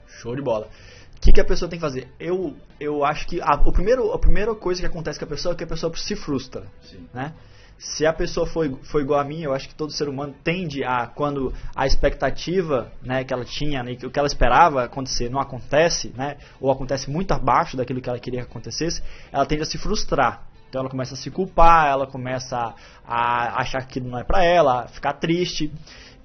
[0.08, 0.70] Show de bola.
[1.18, 2.08] O que, que a pessoa tem que fazer?
[2.18, 5.54] Eu, eu acho que a, o primeiro, a primeira coisa que acontece com a pessoa
[5.54, 6.64] é que a pessoa se frustra.
[6.82, 7.06] Sim.
[7.14, 7.34] Né?
[7.78, 10.84] Se a pessoa foi, foi igual a mim, eu acho que todo ser humano tende
[10.84, 15.40] a, quando a expectativa né, que ela tinha, né, o que ela esperava acontecer não
[15.40, 19.66] acontece, né, ou acontece muito abaixo daquilo que ela queria que acontecesse, ela tende a
[19.66, 20.51] se frustrar.
[20.72, 22.74] Então ela começa a se culpar, ela começa
[23.06, 25.70] a achar que aquilo não é para ela, a ficar triste.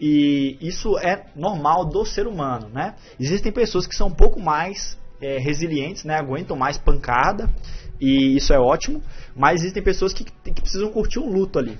[0.00, 2.94] E isso é normal do ser humano, né?
[3.18, 6.14] Existem pessoas que são um pouco mais é, resilientes, né?
[6.14, 7.52] Aguentam mais pancada
[8.00, 9.02] e isso é ótimo.
[9.34, 11.76] Mas existem pessoas que, que precisam curtir o luto ali.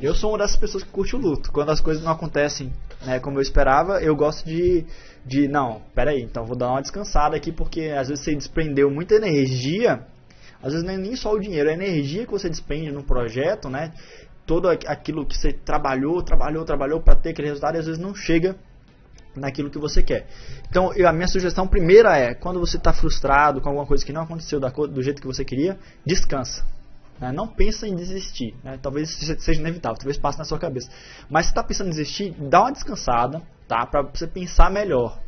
[0.00, 1.50] Eu sou uma dessas pessoas que curte o luto.
[1.50, 2.72] Quando as coisas não acontecem
[3.04, 4.84] né, como eu esperava, eu gosto de,
[5.24, 9.16] de não, peraí, então vou dar uma descansada aqui porque às vezes você desprendeu muita
[9.16, 10.06] energia.
[10.62, 13.68] Às vezes é nem só o dinheiro, é a energia que você despende no projeto,
[13.68, 13.92] né?
[14.44, 18.56] Todo aquilo que você trabalhou, trabalhou, trabalhou para ter aquele resultado às vezes não chega
[19.34, 20.26] naquilo que você quer.
[20.68, 24.12] Então, eu, a minha sugestão primeira é, quando você está frustrado com alguma coisa que
[24.12, 26.64] não aconteceu da, do jeito que você queria, descansa.
[27.20, 27.32] Né?
[27.32, 28.54] Não pensa em desistir.
[28.62, 28.78] Né?
[28.80, 30.90] Talvez seja inevitável, talvez passe na sua cabeça.
[31.28, 33.86] Mas se está pensando em desistir, dá uma descansada, tá?
[33.86, 35.18] Para você pensar melhor.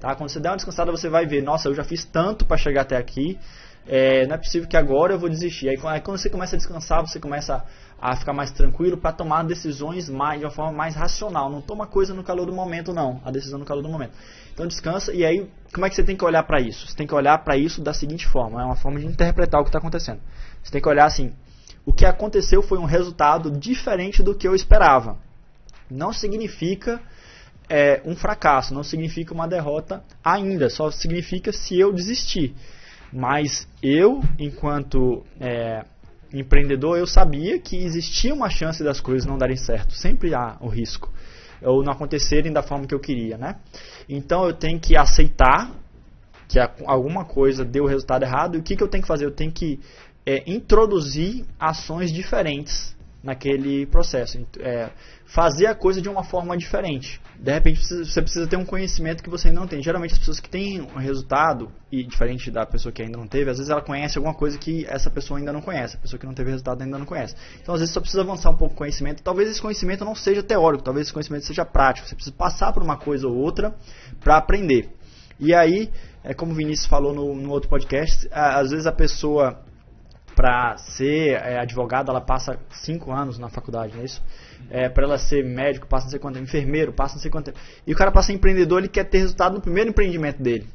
[0.00, 0.14] Tá?
[0.14, 2.82] Quando você der uma descansada, você vai ver, nossa, eu já fiz tanto para chegar
[2.82, 3.38] até aqui.
[3.86, 5.68] É, não é possível que agora eu vou desistir.
[5.68, 7.64] Aí, quando você começa a descansar, você começa
[8.00, 11.50] a ficar mais tranquilo para tomar decisões mais, de uma forma mais racional.
[11.50, 13.20] Não toma coisa no calor do momento, não.
[13.24, 14.12] A decisão no calor do momento.
[14.52, 16.86] Então descansa e aí como é que você tem que olhar para isso?
[16.86, 19.64] Você tem que olhar para isso da seguinte forma: é uma forma de interpretar o
[19.64, 20.20] que está acontecendo.
[20.62, 21.32] Você tem que olhar assim:
[21.84, 25.18] o que aconteceu foi um resultado diferente do que eu esperava.
[25.90, 27.00] Não significa
[27.68, 32.54] é, um fracasso, não significa uma derrota ainda, só significa se eu desistir.
[33.14, 35.84] Mas eu, enquanto é,
[36.32, 39.94] empreendedor, eu sabia que existia uma chance das coisas não darem certo.
[39.94, 41.12] Sempre há o risco.
[41.62, 43.56] Ou não acontecerem da forma que eu queria, né?
[44.08, 45.70] Então eu tenho que aceitar
[46.48, 48.56] que alguma coisa deu resultado errado.
[48.56, 49.24] E o que, que eu tenho que fazer?
[49.24, 49.78] Eu tenho que
[50.26, 54.46] é, introduzir ações diferentes naquele processo.
[54.60, 54.90] É,
[55.24, 57.20] fazer a coisa de uma forma diferente.
[57.38, 59.82] De repente você precisa ter um conhecimento que você não tem.
[59.82, 63.50] Geralmente as pessoas que têm um resultado, e diferente da pessoa que ainda não teve,
[63.50, 65.96] às vezes ela conhece alguma coisa que essa pessoa ainda não conhece.
[65.96, 67.34] A pessoa que não teve resultado ainda não conhece.
[67.62, 69.22] Então às vezes só precisa avançar um pouco o conhecimento.
[69.22, 72.06] Talvez esse conhecimento não seja teórico, talvez esse conhecimento seja prático.
[72.06, 73.74] Você precisa passar por uma coisa ou outra
[74.20, 74.90] para aprender.
[75.40, 75.90] E aí,
[76.22, 79.63] é como o Vinícius falou no, no outro podcast, às vezes a pessoa
[80.34, 84.22] para ser é, advogada, ela passa cinco anos na faculdade, não é isso?
[84.70, 87.46] É, para ela ser médico, passa não sei quanto tempo, enfermeiro, passa não sei quanto
[87.46, 87.58] tempo.
[87.86, 90.66] E o cara para ser empreendedor, ele quer ter resultado no primeiro empreendimento dele.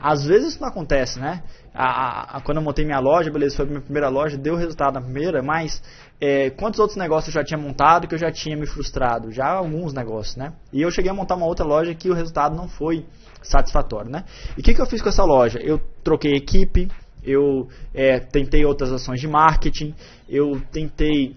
[0.00, 1.42] Às vezes isso não acontece, né?
[1.74, 4.94] A, a, quando eu montei minha loja, beleza, foi a minha primeira loja, deu resultado
[4.94, 5.82] na primeira, mas
[6.20, 9.32] é, quantos outros negócios eu já tinha montado que eu já tinha me frustrado?
[9.32, 10.52] Já alguns negócios, né?
[10.72, 13.06] E eu cheguei a montar uma outra loja que o resultado não foi
[13.42, 14.24] satisfatório, né?
[14.56, 15.58] E o que, que eu fiz com essa loja?
[15.60, 16.88] Eu troquei equipe,
[17.22, 19.94] eu é, tentei outras ações de marketing,
[20.28, 21.36] eu tentei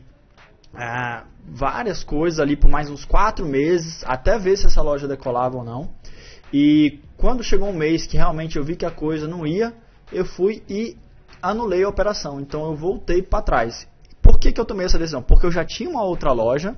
[0.74, 5.58] ah, várias coisas ali por mais uns quatro meses, até ver se essa loja decolava
[5.58, 5.90] ou não.
[6.54, 9.74] E quando chegou um mês que realmente eu vi que a coisa não ia,
[10.12, 10.98] eu fui e
[11.42, 12.40] anulei a operação.
[12.40, 13.88] Então eu voltei para trás.
[14.22, 15.22] Por que, que eu tomei essa decisão?
[15.22, 16.76] Porque eu já tinha uma outra loja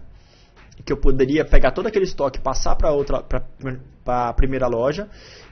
[0.86, 5.08] que eu poderia pegar todo aquele estoque, passar para a primeira loja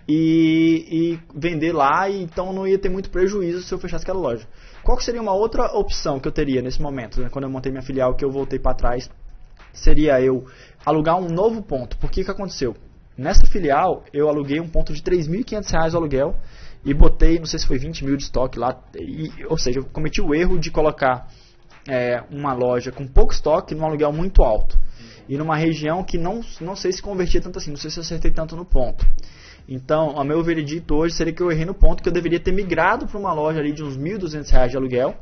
[0.07, 4.19] e, e, vender lá, e então não ia ter muito prejuízo se eu fechasse aquela
[4.19, 4.47] loja.
[4.83, 7.83] Qual seria uma outra opção que eu teria nesse momento, né, quando eu montei minha
[7.83, 9.09] filial, que eu voltei para trás?
[9.73, 10.45] Seria eu
[10.85, 11.97] alugar um novo ponto.
[11.97, 12.75] Por que que aconteceu?
[13.17, 16.35] Nessa filial, eu aluguei um ponto de R$ 3.500 o aluguel
[16.83, 19.85] e botei, não sei se foi 20 mil de estoque lá, e, ou seja, eu
[19.85, 21.27] cometi o erro de colocar
[21.87, 24.77] é, uma loja com pouco estoque num aluguel muito alto
[25.27, 28.31] e numa região que não, não sei se convertia tanto assim, não sei se acertei
[28.31, 29.05] tanto no ponto.
[29.67, 32.51] Então, o meu veredito hoje seria que eu errei no ponto que eu deveria ter
[32.51, 35.15] migrado para uma loja ali de uns R$ 1.200 de aluguel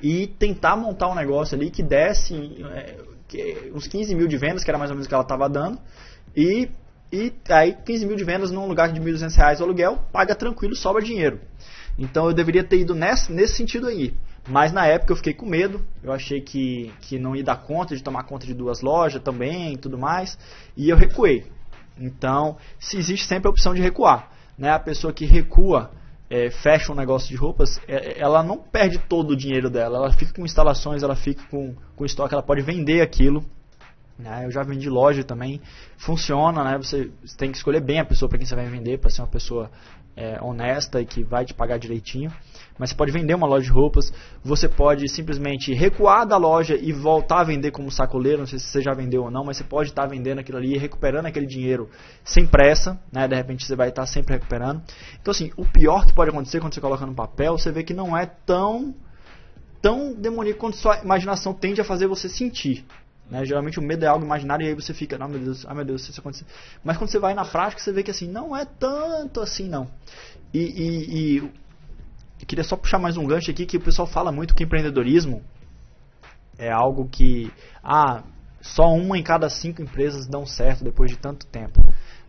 [0.00, 2.34] e tentar montar um negócio ali que desse
[2.72, 2.96] é,
[3.74, 5.78] uns 15 mil de vendas, que era mais ou menos o que ela estava dando,
[6.34, 6.68] e,
[7.12, 10.74] e aí 15 mil de vendas num lugar de R$ 1.200 o aluguel, paga tranquilo,
[10.74, 11.40] sobra dinheiro.
[11.98, 14.14] Então eu deveria ter ido nesse, nesse sentido aí.
[14.48, 17.96] Mas na época eu fiquei com medo, eu achei que, que não ia dar conta
[17.96, 20.38] de tomar conta de duas lojas também e tudo mais,
[20.76, 21.44] e eu recuei.
[21.98, 24.30] Então, se existe sempre a opção de recuar.
[24.58, 24.70] Né?
[24.70, 25.90] A pessoa que recua,
[26.28, 30.12] é, fecha um negócio de roupas, é, ela não perde todo o dinheiro dela, ela
[30.12, 33.44] fica com instalações, ela fica com, com estoque, ela pode vender aquilo.
[34.18, 34.44] Né?
[34.44, 35.60] Eu já vendi loja também,
[35.98, 36.78] funciona, né?
[36.78, 39.28] você tem que escolher bem a pessoa para quem você vai vender, para ser uma
[39.28, 39.70] pessoa
[40.16, 42.32] é, honesta e que vai te pagar direitinho.
[42.78, 46.92] Mas você pode vender uma loja de roupas, você pode simplesmente recuar da loja e
[46.92, 49.64] voltar a vender como sacoleiro, não sei se você já vendeu ou não, mas você
[49.64, 51.88] pode estar vendendo aquilo ali e recuperando aquele dinheiro
[52.24, 53.26] sem pressa, né?
[53.28, 54.82] De repente você vai estar sempre recuperando.
[55.20, 57.94] Então assim, o pior que pode acontecer quando você coloca no papel, você vê que
[57.94, 58.94] não é tão
[59.80, 62.84] tão demoníaco quanto sua imaginação tende a fazer você sentir.
[63.30, 63.44] Né?
[63.44, 65.84] Geralmente o medo é algo imaginário e aí você fica, não, meu Deus, ah, meu
[65.84, 66.46] Deus, isso acontecer.
[66.84, 69.88] Mas quando você vai na prática, você vê que assim, não é tanto assim não.
[70.54, 71.36] E, e,
[72.40, 75.42] e queria só puxar mais um gancho aqui que o pessoal fala muito que empreendedorismo
[76.58, 77.50] é algo que
[77.82, 78.22] ah,
[78.60, 81.80] só uma em cada cinco empresas dão certo depois de tanto tempo.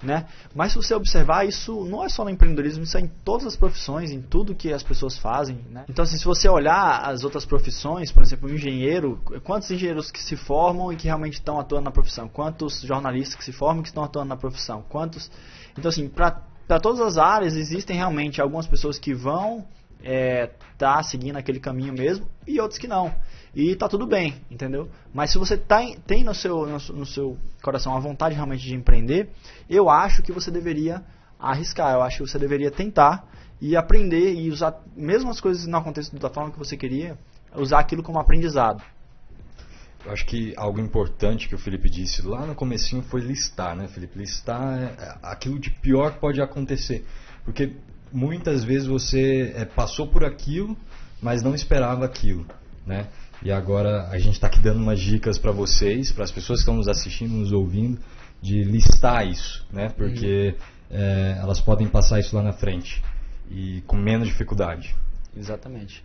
[0.01, 0.27] Né?
[0.53, 3.55] Mas se você observar, isso não é só no empreendedorismo, isso é em todas as
[3.55, 5.59] profissões, em tudo que as pessoas fazem.
[5.71, 5.85] Né?
[5.89, 10.21] Então, assim, se você olhar as outras profissões, por exemplo, um engenheiro, quantos engenheiros que
[10.21, 12.27] se formam e que realmente estão atuando na profissão?
[12.27, 14.83] Quantos jornalistas que se formam e que estão atuando na profissão?
[14.87, 15.31] Quantos?
[15.77, 19.65] Então, assim, para todas as áreas existem realmente algumas pessoas que vão
[20.03, 23.13] é, tá seguindo aquele caminho mesmo e outros que não.
[23.55, 24.89] E tá tudo bem, entendeu?
[25.13, 29.29] Mas se você tá, tem no seu, no, seu coração a vontade realmente de empreender,
[29.69, 31.03] eu acho que você deveria
[31.39, 33.27] arriscar, eu acho que você deveria tentar
[33.59, 37.17] e aprender e usar, mesmo as coisas não acontecendo da forma que você queria,
[37.55, 38.83] usar aquilo como aprendizado.
[40.05, 43.87] Eu acho que algo importante que o Felipe disse lá no comecinho foi listar, né,
[43.87, 44.17] Felipe?
[44.17, 47.05] Listar é aquilo de pior que pode acontecer.
[47.43, 47.75] Porque
[48.11, 50.77] muitas vezes você é, passou por aquilo,
[51.21, 52.45] mas não esperava aquilo,
[52.85, 53.07] né?
[53.41, 56.63] E agora a gente está aqui dando umas dicas para vocês, para as pessoas que
[56.63, 57.99] estão nos assistindo, nos ouvindo,
[58.41, 59.89] de listar isso, né?
[59.89, 60.55] Porque
[60.89, 60.97] uhum.
[60.97, 63.03] é, elas podem passar isso lá na frente
[63.49, 64.95] e com menos dificuldade.
[65.35, 66.03] Exatamente.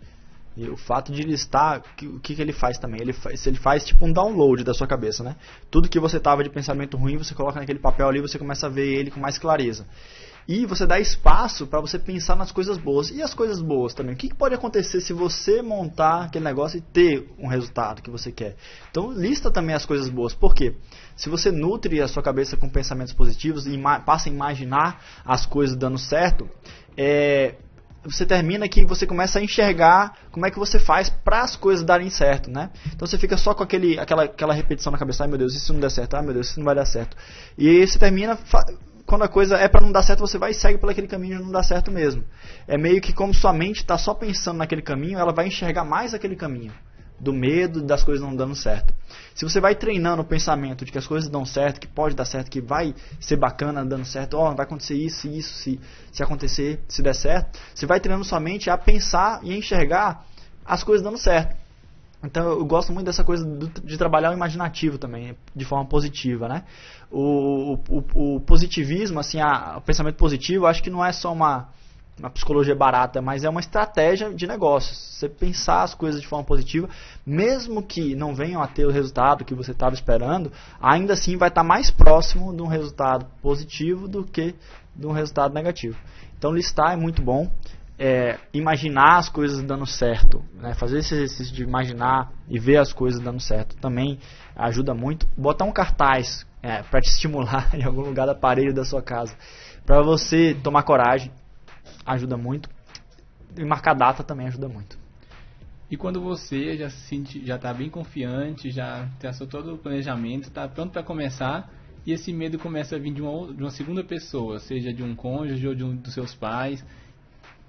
[0.55, 3.01] E o fato de listar, o que, que ele faz também?
[3.01, 5.35] Ele faz, ele faz tipo um download da sua cabeça, né?
[5.71, 8.69] Tudo que você tava de pensamento ruim, você coloca naquele papel ali, você começa a
[8.69, 9.85] ver ele com mais clareza.
[10.47, 13.09] E você dá espaço para você pensar nas coisas boas.
[13.11, 14.13] E as coisas boas também.
[14.13, 18.31] O que, pode acontecer se você montar aquele negócio e ter um resultado que você
[18.31, 18.55] quer?
[18.91, 20.33] Então, lista também as coisas boas.
[20.33, 20.75] Por quê?
[21.15, 25.77] Se você nutre a sua cabeça com pensamentos positivos e passa a imaginar as coisas
[25.77, 26.49] dando certo,
[26.97, 27.55] é,
[28.03, 31.85] você termina que você começa a enxergar como é que você faz para as coisas
[31.85, 32.69] darem certo, né?
[32.87, 35.71] Então você fica só com aquele, aquela, aquela repetição na cabeça, ai meu Deus, isso
[35.71, 37.15] não der certo, ai meu Deus, isso não vai dar certo.
[37.57, 38.37] E aí você termina
[39.13, 41.39] quando a coisa é para não dar certo, você vai e segue por aquele caminho
[41.39, 42.23] e não dá certo mesmo.
[42.67, 46.15] É meio que como sua mente está só pensando naquele caminho, ela vai enxergar mais
[46.15, 46.73] aquele caminho.
[47.19, 48.91] Do medo das coisas não dando certo.
[49.35, 52.25] Se você vai treinando o pensamento de que as coisas dão certo, que pode dar
[52.25, 55.79] certo, que vai ser bacana dando certo, ó, oh, vai acontecer isso, isso, se,
[56.11, 60.25] se acontecer, se der certo, você vai treinando sua mente a pensar e a enxergar
[60.65, 61.55] as coisas dando certo.
[62.23, 63.45] Então eu gosto muito dessa coisa
[63.83, 66.63] de trabalhar o imaginativo também, de forma positiva, né?
[67.11, 71.69] O, o, o positivismo, assim, a, o pensamento positivo, acho que não é só uma,
[72.17, 74.97] uma psicologia barata, mas é uma estratégia de negócios.
[74.97, 76.87] Você pensar as coisas de forma positiva,
[77.25, 81.49] mesmo que não venham a ter o resultado que você estava esperando, ainda assim vai
[81.49, 84.55] estar mais próximo de um resultado positivo do que
[84.95, 85.97] de um resultado negativo.
[86.37, 87.51] Então listar é muito bom
[87.97, 90.73] é, imaginar as coisas dando certo, né?
[90.73, 94.19] fazer esse exercício de imaginar e ver as coisas dando certo também
[94.55, 95.27] ajuda muito.
[95.37, 99.35] Botar um cartaz é, para te estimular em algum lugar da parede da sua casa,
[99.85, 101.31] para você tomar coragem,
[102.05, 102.69] ajuda muito.
[103.55, 104.97] E marcar data também ajuda muito.
[105.91, 110.47] E quando você já se sente, já está bem confiante, já traçou todo o planejamento,
[110.47, 111.71] está pronto para começar,
[112.03, 115.15] e esse medo começa a vir de uma, de uma segunda pessoa, seja de um
[115.15, 116.83] cônjuge ou de um dos seus pais,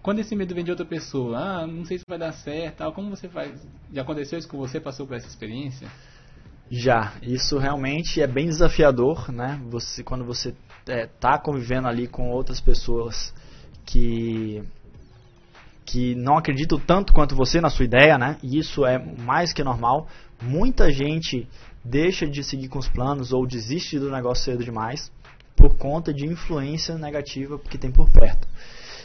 [0.05, 2.93] quando esse medo vem de outra pessoa, ah, não sei se vai dar certo, tal,
[2.93, 3.67] como você faz?
[3.91, 4.79] Já aconteceu isso com você?
[4.79, 5.89] Passou por essa experiência?
[6.71, 9.59] Já, isso realmente é bem desafiador, né?
[9.71, 13.35] Você, quando você está é, tá convivendo ali com outras pessoas
[13.87, 14.63] que
[15.87, 18.37] que não acreditam tanto quanto você na sua ideia, né?
[18.43, 20.07] E isso é mais que normal.
[20.43, 21.49] Muita gente
[21.83, 25.11] deixa de seguir com os planos ou desiste do negócio cedo demais
[25.57, 28.47] por conta de influência negativa que tem por perto.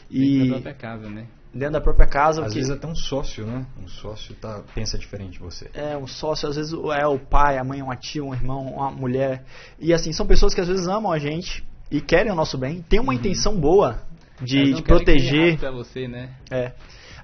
[0.10, 1.28] E dentro da própria casa, né?
[1.54, 2.46] Dentro da própria casa.
[2.46, 3.66] Às vezes até um sócio, né?
[3.82, 5.70] Um sócio tá, pensa diferente de você.
[5.74, 8.92] É, um sócio, às vezes é o pai, a mãe, uma tia, um irmão, uma
[8.92, 9.44] mulher.
[9.80, 12.84] E assim, são pessoas que às vezes amam a gente e querem o nosso bem,
[12.88, 13.20] tem uma uhum.
[13.20, 14.02] intenção boa
[14.42, 15.58] de, de proteger.
[15.58, 16.30] Pra você, né?
[16.52, 16.74] É.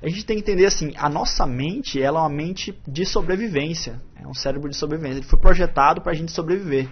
[0.02, 4.02] A gente tem que entender assim, a nossa mente, ela é uma mente de sobrevivência.
[4.21, 5.19] É um cérebro de sobrevivência.
[5.19, 6.89] Ele foi projetado para a gente sobreviver.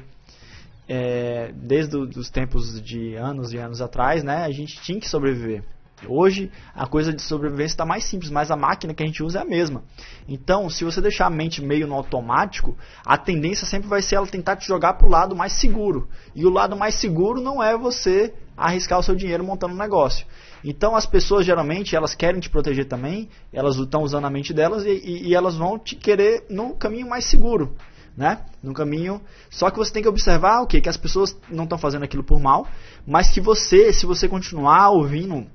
[0.88, 5.64] É, desde os tempos de anos e anos atrás, né, a gente tinha que sobreviver.
[6.08, 9.40] Hoje a coisa de sobrevivência está mais simples, mas a máquina que a gente usa
[9.40, 9.84] é a mesma.
[10.28, 14.28] Então, se você deixar a mente meio no automático, a tendência sempre vai ser ela
[14.28, 16.08] tentar te jogar para o lado mais seguro.
[16.36, 20.26] E o lado mais seguro não é você arriscar o seu dinheiro montando um negócio.
[20.64, 24.86] Então, as pessoas geralmente elas querem te proteger também, elas estão usando a mente delas
[24.86, 27.76] e, e, e elas vão te querer no caminho mais seguro.
[28.16, 28.46] Né?
[28.62, 29.20] No caminho.
[29.50, 32.24] Só que você tem que observar o que que as pessoas não estão fazendo aquilo
[32.24, 32.68] por mal,
[33.08, 35.48] mas que você, se você continuar ouvindo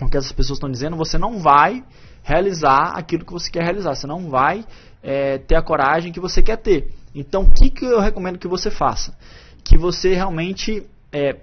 [0.00, 1.84] o que essas pessoas estão dizendo, você não vai
[2.22, 3.94] realizar aquilo que você quer realizar.
[3.94, 4.64] Você não vai
[5.02, 6.92] é, ter a coragem que você quer ter.
[7.14, 9.16] Então, o que, que eu recomendo que você faça?
[9.64, 11.36] Que você realmente é,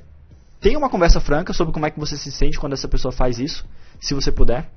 [0.59, 3.39] tenha uma conversa franca sobre como é que você se sente quando essa pessoa faz
[3.39, 3.65] isso,
[3.99, 4.69] se você puder.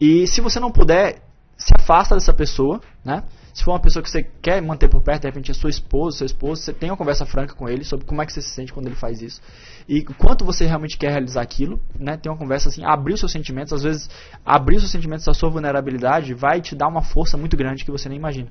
[0.00, 1.22] E se você não puder,
[1.56, 3.24] se afasta dessa pessoa, né?
[3.58, 6.18] Se for uma pessoa que você quer manter por perto, de repente é sua esposa,
[6.18, 8.50] seu esposo, você tem uma conversa franca com ele sobre como é que você se
[8.50, 9.42] sente quando ele faz isso.
[9.88, 12.16] E quanto você realmente quer realizar aquilo, né?
[12.16, 14.08] Tem uma conversa assim, abrir os seus sentimentos, às vezes
[14.46, 17.90] abrir os seus sentimentos da sua vulnerabilidade vai te dar uma força muito grande que
[17.90, 18.48] você nem imagina.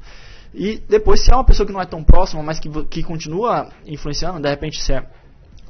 [0.53, 3.69] E depois, se é uma pessoa que não é tão próxima, mas que, que continua
[3.85, 5.07] influenciando, de repente se é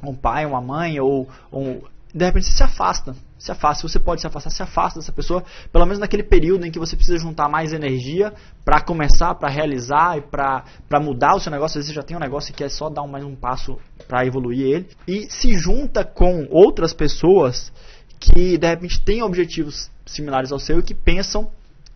[0.02, 3.14] um pai, uma mãe, ou, ou de repente você se afasta.
[3.38, 3.86] Se afasta.
[3.86, 6.78] Se você pode se afastar, se afasta dessa pessoa, pelo menos naquele período em que
[6.78, 8.32] você precisa juntar mais energia
[8.64, 10.64] para começar, para realizar e para
[11.00, 11.78] mudar o seu negócio.
[11.78, 14.26] Às vezes você já tem um negócio e quer só dar mais um passo para
[14.26, 14.88] evoluir ele.
[15.06, 17.72] E se junta com outras pessoas
[18.18, 21.50] que de repente têm objetivos similares ao seu e que pensam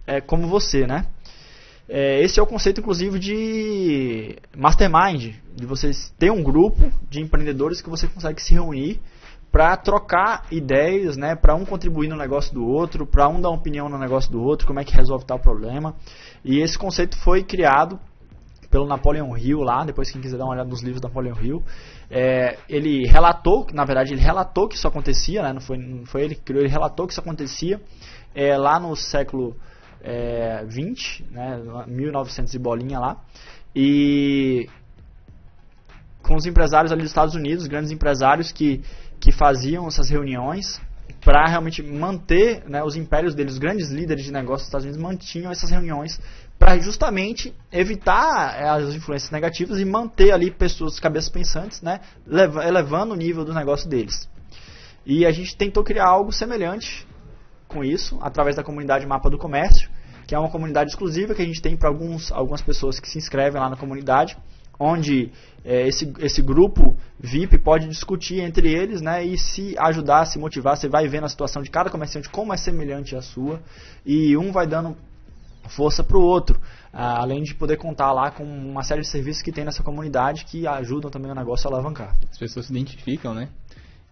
[0.07, 1.07] é, como você, né?
[1.89, 7.81] É, esse é o conceito, inclusive, de mastermind, de você ter um grupo de empreendedores
[7.81, 9.01] que você consegue se reunir
[9.53, 13.87] para trocar ideias, né, para um contribuir no negócio do outro, para um dar opinião
[13.87, 15.95] no negócio do outro, como é que resolve tal problema.
[16.43, 18.01] E esse conceito foi criado
[18.71, 21.63] pelo Napoleon Hill lá, depois quem quiser dar uma olhada nos livros do Napoleon Hill,
[22.11, 26.23] é, ele relatou, na verdade ele relatou que isso acontecia, né, não, foi, não foi
[26.23, 27.79] ele que criou, ele relatou que isso acontecia
[28.35, 29.55] é, lá no século
[30.01, 33.21] é, 20, né, 1900 e bolinha lá,
[33.77, 34.67] e
[36.23, 38.81] com os empresários ali dos Estados Unidos, grandes empresários que
[39.23, 40.81] que faziam essas reuniões
[41.25, 45.01] para realmente manter né, os impérios deles, os grandes líderes de negócios dos Estados Unidos
[45.01, 46.21] mantinham essas reuniões
[46.59, 52.01] para justamente evitar é, as influências negativas e manter ali pessoas, cabeças pensantes, né,
[52.67, 54.29] elevando o nível do negócio deles.
[55.07, 57.07] E a gente tentou criar algo semelhante
[57.69, 59.89] com isso, através da comunidade Mapa do Comércio,
[60.27, 63.61] que é uma comunidade exclusiva que a gente tem para algumas pessoas que se inscrevem
[63.61, 64.37] lá na comunidade
[64.83, 65.31] onde
[65.65, 70.77] é, esse, esse grupo VIP pode discutir entre eles né, e se ajudar, se motivar.
[70.77, 73.61] Você vai vendo a situação de cada comerciante como é semelhante à sua
[74.05, 74.97] e um vai dando
[75.69, 76.61] força para o outro,
[76.93, 80.67] além de poder contar lá com uma série de serviços que tem nessa comunidade que
[80.67, 82.17] ajudam também o negócio a alavancar.
[82.31, 83.49] As pessoas se identificam, né?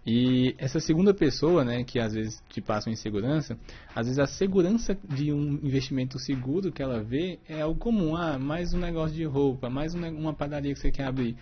[0.07, 3.59] E essa segunda pessoa, né, que às vezes te passa uma insegurança,
[3.95, 8.17] às vezes a segurança de um investimento seguro que ela vê é o comum.
[8.17, 11.37] Ah, mais um negócio de roupa, mais uma padaria que você quer abrir.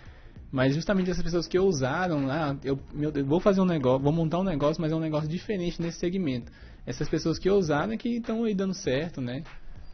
[0.51, 4.11] Mas justamente essas pessoas que ousaram, ah, eu, meu, eu vou fazer um negócio, vou
[4.11, 6.51] montar um negócio, mas é um negócio diferente nesse segmento.
[6.85, 9.43] Essas pessoas que ousaram é que estão aí dando certo, né?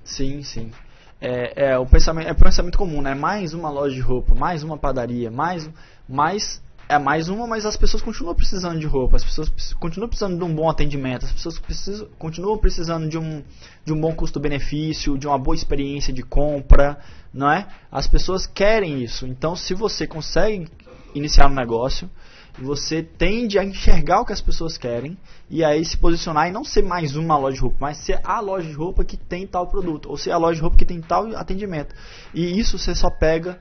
[0.04, 0.72] Sim, sim.
[1.20, 3.14] É, é, o pensamento, é o pensamento comum, né?
[3.14, 5.70] Mais uma loja de roupa, mais uma padaria, mais,
[6.08, 10.38] mais é mais uma, mas as pessoas continuam precisando de roupa, as pessoas continuam precisando
[10.38, 13.44] de um bom atendimento, as pessoas precisam, continuam precisando de um,
[13.84, 17.00] de um bom custo-benefício, de uma boa experiência de compra,
[17.34, 17.68] não é?
[17.92, 19.26] As pessoas querem isso.
[19.26, 20.68] Então, se você consegue
[21.16, 22.10] iniciar um negócio,
[22.58, 25.18] você tende a enxergar o que as pessoas querem
[25.50, 28.40] e aí se posicionar e não ser mais uma loja de roupa, mas ser a
[28.40, 31.02] loja de roupa que tem tal produto, ou ser a loja de roupa que tem
[31.02, 31.96] tal atendimento.
[32.34, 33.60] E isso você só pega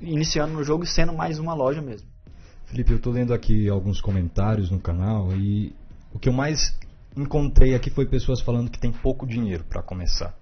[0.00, 2.13] iniciando no jogo e sendo mais uma loja mesmo.
[2.74, 5.72] Felipe, eu estou lendo aqui alguns comentários no canal e
[6.12, 6.76] o que eu mais
[7.16, 10.34] encontrei aqui foi pessoas falando que tem pouco dinheiro para começar.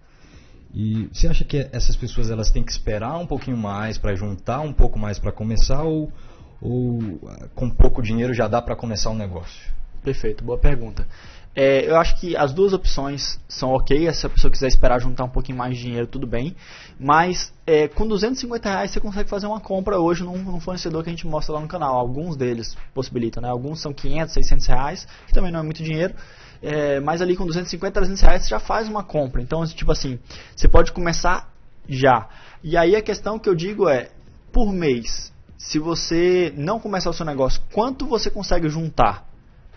[0.72, 4.60] E você acha que essas pessoas elas têm que esperar um pouquinho mais para juntar
[4.60, 6.10] um pouco mais para começar ou,
[6.58, 7.20] ou
[7.54, 9.70] com pouco dinheiro já dá para começar um negócio?
[10.02, 11.06] Perfeito, boa pergunta.
[11.54, 14.12] É, eu acho que as duas opções são ok.
[14.14, 16.56] Se a pessoa quiser esperar juntar um pouquinho mais de dinheiro, tudo bem.
[16.98, 21.10] Mas é, com 250 reais você consegue fazer uma compra hoje num, num, fornecedor que
[21.10, 21.96] a gente mostra lá no canal.
[21.96, 23.50] Alguns deles possibilitam, né?
[23.50, 26.14] Alguns são 500, 600 reais, que também não é muito dinheiro.
[26.62, 29.42] É, mas ali com 250, 300 reais você já faz uma compra.
[29.42, 30.18] Então, tipo assim,
[30.56, 31.52] você pode começar
[31.86, 32.28] já.
[32.62, 34.10] E aí a questão que eu digo é,
[34.52, 39.31] por mês, se você não começar o seu negócio, quanto você consegue juntar?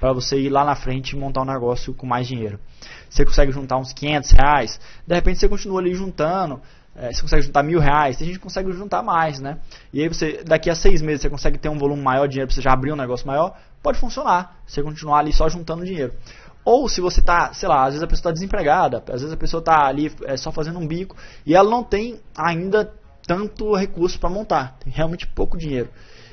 [0.06, 2.60] Para você ir lá na frente e montar um negócio com mais dinheiro.
[3.10, 6.62] Você consegue juntar uns 500 reais, de repente você continua ali juntando,
[6.96, 9.58] é, você consegue juntar mil reais, tem gente consegue juntar mais, né?
[9.92, 12.48] E aí você, daqui a seis meses, você consegue ter um volume maior de dinheiro
[12.48, 16.14] para você já abrir um negócio maior, pode funcionar, você continuar ali só juntando dinheiro.
[16.64, 19.38] Ou se você está, sei lá, às vezes a pessoa está desempregada, às vezes a
[19.38, 21.16] pessoa está ali é, só fazendo um bico
[21.48, 22.94] e ela não tem ainda
[23.26, 25.90] tanto recurso para montar, tem realmente pouco dinheiro.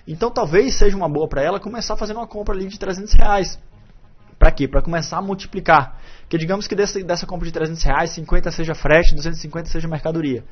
[0.07, 3.59] Então talvez seja uma boa para ela começar fazendo uma compra ali de 300 reais.
[4.39, 4.67] Para quê?
[4.67, 6.01] Para começar a multiplicar.
[6.29, 10.45] Que digamos que dessa, dessa compra de 300 reais, 50 seja frete, 250 seja mercadoria.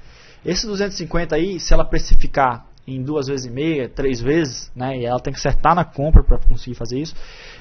[0.44, 5.04] Esses 250 aí, se ela precificar em duas vezes e meia, três vezes, né, e
[5.04, 7.14] ela tem que acertar na compra para conseguir fazer isso,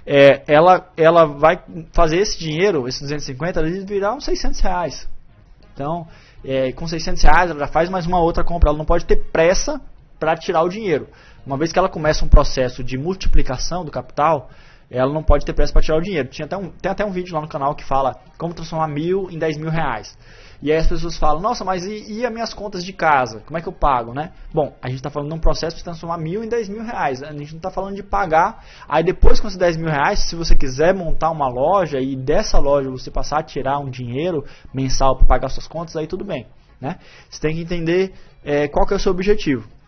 [0.06, 1.62] é, ela, ela vai
[1.92, 5.10] fazer esse dinheiro, esses 250, ele virar uns 600 reais.
[5.74, 6.08] Então,
[6.44, 8.70] é, com 600 reais, ela já faz mais uma outra compra.
[8.70, 9.82] Ela não pode ter pressa
[10.20, 11.08] para tirar o dinheiro.
[11.50, 14.52] Uma vez que ela começa um processo de multiplicação do capital,
[14.88, 16.30] ela não pode ter pressa para tirar o dinheiro.
[16.30, 19.32] Tinha até um, tem até um vídeo lá no canal que fala como transformar mil
[19.32, 20.16] em 10 mil reais.
[20.62, 23.40] E aí as pessoas falam, nossa, mas e, e as minhas contas de casa?
[23.48, 24.32] Como é que eu pago, né?
[24.54, 27.24] Bom, a gente está falando de um processo de transformar mil em 10 mil reais.
[27.24, 28.64] A gente não está falando de pagar.
[28.88, 32.60] Aí depois com esses 10 mil reais, se você quiser montar uma loja e dessa
[32.60, 36.46] loja você passar a tirar um dinheiro mensal para pagar suas contas, aí tudo bem.
[36.80, 37.00] Né?
[37.28, 38.14] Você tem que entender
[38.46, 39.79] é, qual que é o seu objetivo.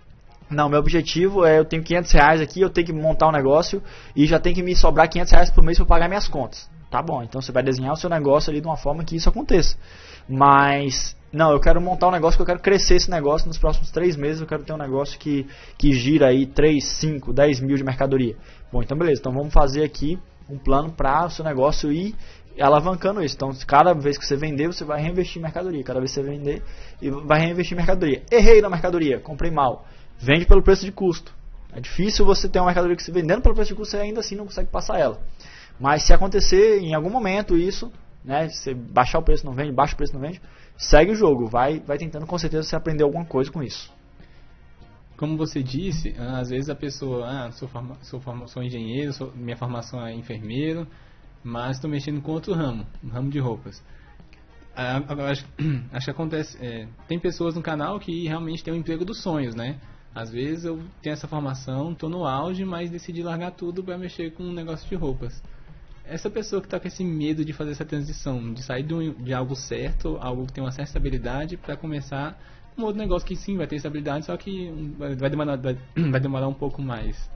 [0.51, 3.81] Não, meu objetivo é eu tenho 500 reais aqui, eu tenho que montar um negócio
[4.15, 6.69] e já tem que me sobrar 500 reais por mês para pagar minhas contas.
[6.91, 9.29] Tá bom, então você vai desenhar o seu negócio ali de uma forma que isso
[9.29, 9.77] aconteça.
[10.27, 13.89] Mas, não, eu quero montar um negócio que eu quero crescer esse negócio nos próximos
[13.91, 14.41] três meses.
[14.41, 15.47] Eu quero ter um negócio que,
[15.77, 18.35] que gira aí 3, 5, 10 mil de mercadoria.
[18.71, 22.13] Bom, então beleza, então vamos fazer aqui um plano para o seu negócio ir
[22.59, 23.35] alavancando isso.
[23.35, 25.81] Então, cada vez que você vender, você vai reinvestir em mercadoria.
[25.83, 26.61] Cada vez que você vender,
[27.25, 28.21] vai reinvestir em mercadoria.
[28.29, 29.85] Errei na mercadoria, comprei mal.
[30.21, 31.33] Vende pelo preço de custo.
[31.73, 34.19] É difícil você ter uma mercadoria que você vendendo pelo preço de custo, você ainda
[34.19, 35.19] assim não consegue passar ela.
[35.79, 37.91] Mas se acontecer em algum momento isso,
[38.23, 40.39] né, você baixar o preço não vende, baixa o preço não vende,
[40.77, 43.91] segue o jogo, vai, vai tentando com certeza você aprender alguma coisa com isso.
[45.17, 49.31] Como você disse, às vezes a pessoa, ah, sou, forma, sou, forma, sou engenheiro, sou,
[49.35, 50.87] minha formação é enfermeiro,
[51.43, 53.83] mas estou mexendo com outro ramo, um ramo de roupas.
[54.75, 55.45] Ah, acho,
[55.91, 59.55] acho que acontece, é, tem pessoas no canal que realmente têm um emprego dos sonhos,
[59.55, 59.79] né?
[60.13, 64.31] Às vezes eu tenho essa formação, estou no auge, mas decidi largar tudo para mexer
[64.31, 65.41] com um negócio de roupas
[66.11, 69.55] essa pessoa que está com esse medo de fazer essa transição, de sair de, algo
[69.55, 72.37] certo, algo que tem uma certa estabilidade, para começar
[72.77, 74.71] um outro negócio que sim vai ter estabilidade, só que
[75.17, 75.77] vai demorar, vai,
[76.11, 77.29] vai demorar um pouco mais.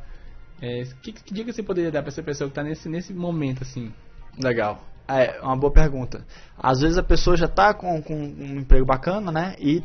[0.61, 3.63] É, que, que dica você poderia dar para essa pessoa que está nesse, nesse momento
[3.63, 3.93] assim?
[4.37, 4.83] Legal.
[5.07, 6.25] É uma boa pergunta.
[6.57, 9.55] Às vezes a pessoa já está com, com um emprego bacana, né?
[9.59, 9.83] E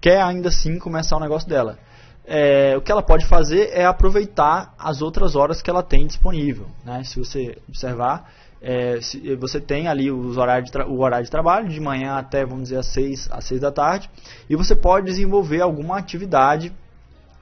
[0.00, 1.78] quer ainda assim começar o negócio dela
[2.24, 6.66] é, o que ela pode fazer é aproveitar as outras horas que ela tem disponível.
[6.84, 7.02] Né?
[7.04, 11.80] Se você observar, é, se, você tem ali os horários o horário de trabalho, de
[11.80, 14.10] manhã até, vamos dizer, às 6, às 6 da tarde,
[14.48, 16.72] e você pode desenvolver alguma atividade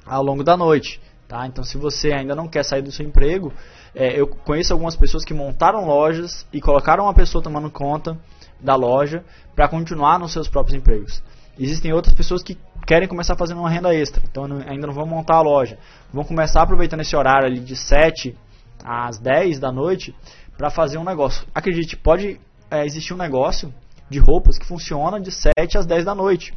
[0.07, 1.01] ao longo da noite.
[1.27, 1.47] Tá?
[1.47, 3.53] Então, se você ainda não quer sair do seu emprego,
[3.95, 8.17] é, eu conheço algumas pessoas que montaram lojas e colocaram uma pessoa tomando conta
[8.61, 9.23] da loja
[9.55, 11.23] para continuar nos seus próprios empregos.
[11.59, 12.57] Existem outras pessoas que
[12.89, 15.79] querem começar fazendo uma renda extra, então ainda não vão montar a loja.
[16.11, 18.35] Vão começar aproveitando esse horário ali de 7
[18.83, 20.17] às 10 da noite
[20.57, 21.47] para fazer um negócio.
[21.55, 23.75] Acredite, pode é, existir um negócio
[24.09, 26.55] de roupas que funciona de 7 às 10 da noite.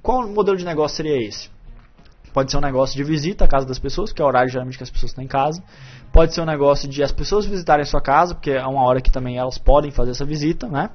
[0.00, 1.50] Qual modelo de negócio seria esse?
[2.32, 4.78] Pode ser um negócio de visita à casa das pessoas, que é o horário geralmente
[4.78, 5.62] que as pessoas estão em casa.
[6.10, 9.02] Pode ser um negócio de as pessoas visitarem a sua casa, porque é uma hora
[9.02, 10.88] que também elas podem fazer essa visita, né?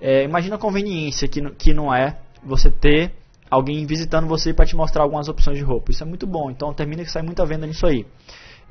[0.00, 3.14] É, imagina a conveniência que, que não é você ter
[3.50, 5.90] alguém visitando você para te mostrar algumas opções de roupa.
[5.90, 6.50] Isso é muito bom.
[6.50, 8.06] Então termina que sai muita venda nisso aí.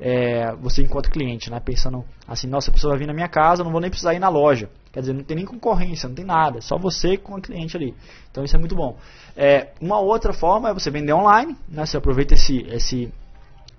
[0.00, 3.62] É, você enquanto cliente, né, pensando assim, nossa, a pessoa vai vir na minha casa,
[3.62, 4.68] não vou nem precisar ir na loja.
[4.92, 7.94] Quer dizer, não tem nem concorrência, não tem nada, só você com o cliente ali.
[8.30, 8.96] Então isso é muito bom.
[9.36, 13.12] É, uma outra forma é você vender online, né, você aproveita esse, esse,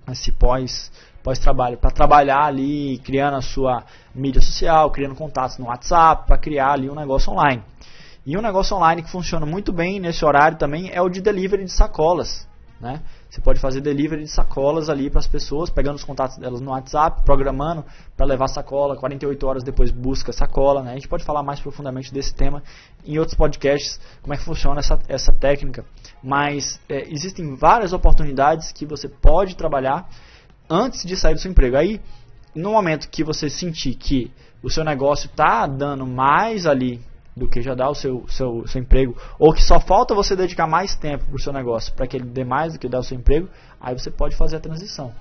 [0.09, 0.91] esse pós
[1.21, 3.83] pós-trabalho para trabalhar ali, criando a sua
[4.13, 7.63] mídia social, criando contatos no WhatsApp, para criar ali um negócio online.
[8.25, 11.63] E um negócio online que funciona muito bem nesse horário também é o de delivery
[11.63, 12.47] de sacolas.
[12.81, 13.01] Né?
[13.29, 16.71] Você pode fazer delivery de sacolas ali para as pessoas, pegando os contatos delas no
[16.71, 17.85] WhatsApp, programando
[18.17, 20.81] para levar sacola, 48 horas depois busca sacola.
[20.81, 20.91] Né?
[20.91, 22.63] A gente pode falar mais profundamente desse tema
[23.05, 25.85] em outros podcasts, como é que funciona essa, essa técnica.
[26.23, 30.09] Mas é, existem várias oportunidades que você pode trabalhar
[30.69, 31.77] antes de sair do seu emprego.
[31.77, 32.01] Aí,
[32.55, 34.31] no momento que você sentir que
[34.63, 36.99] o seu negócio está dando mais ali
[37.35, 40.67] do que já dá o seu, seu, seu emprego, ou que só falta você dedicar
[40.67, 43.03] mais tempo para o seu negócio para que ele dê mais do que dá o
[43.03, 45.13] seu emprego, aí você pode fazer a transição.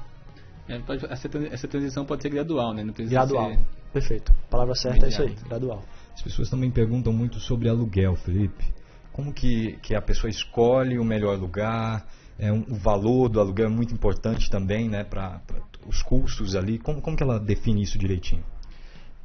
[0.68, 2.82] É, pode, essa, essa, transição pode ser gradual, né?
[2.82, 3.58] Não gradual, ser...
[3.92, 4.32] perfeito.
[4.46, 5.82] A palavra certa é isso aí, gradual.
[6.14, 8.64] As pessoas também perguntam muito sobre aluguel, Felipe.
[9.12, 12.06] Como que, que a pessoa escolhe o melhor lugar?
[12.38, 15.04] É um, o valor do aluguel é muito importante também, né?
[15.04, 15.40] Para
[15.86, 16.78] os custos ali.
[16.78, 18.42] Como, como que ela define isso direitinho?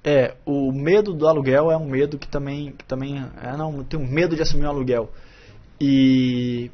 [0.04, 4.06] É, o medo do aluguel é um medo que também, que também é, não, tenho
[4.06, 5.10] medo de assumir um aluguel.
[5.80, 6.72] E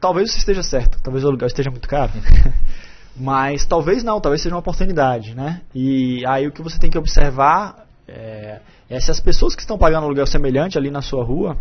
[0.00, 2.12] talvez você esteja certo, talvez o aluguel esteja muito caro.
[3.14, 5.60] Mas talvez não, talvez seja uma oportunidade, né?
[5.74, 9.76] E aí o que você tem que observar é, é se as pessoas que estão
[9.76, 11.58] pagando aluguel semelhante ali na sua rua,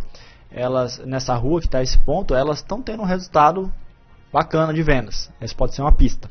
[0.49, 3.71] elas nessa rua que está esse ponto, elas estão tendo um resultado
[4.31, 5.29] bacana de vendas.
[5.41, 6.29] Essa pode ser uma pista.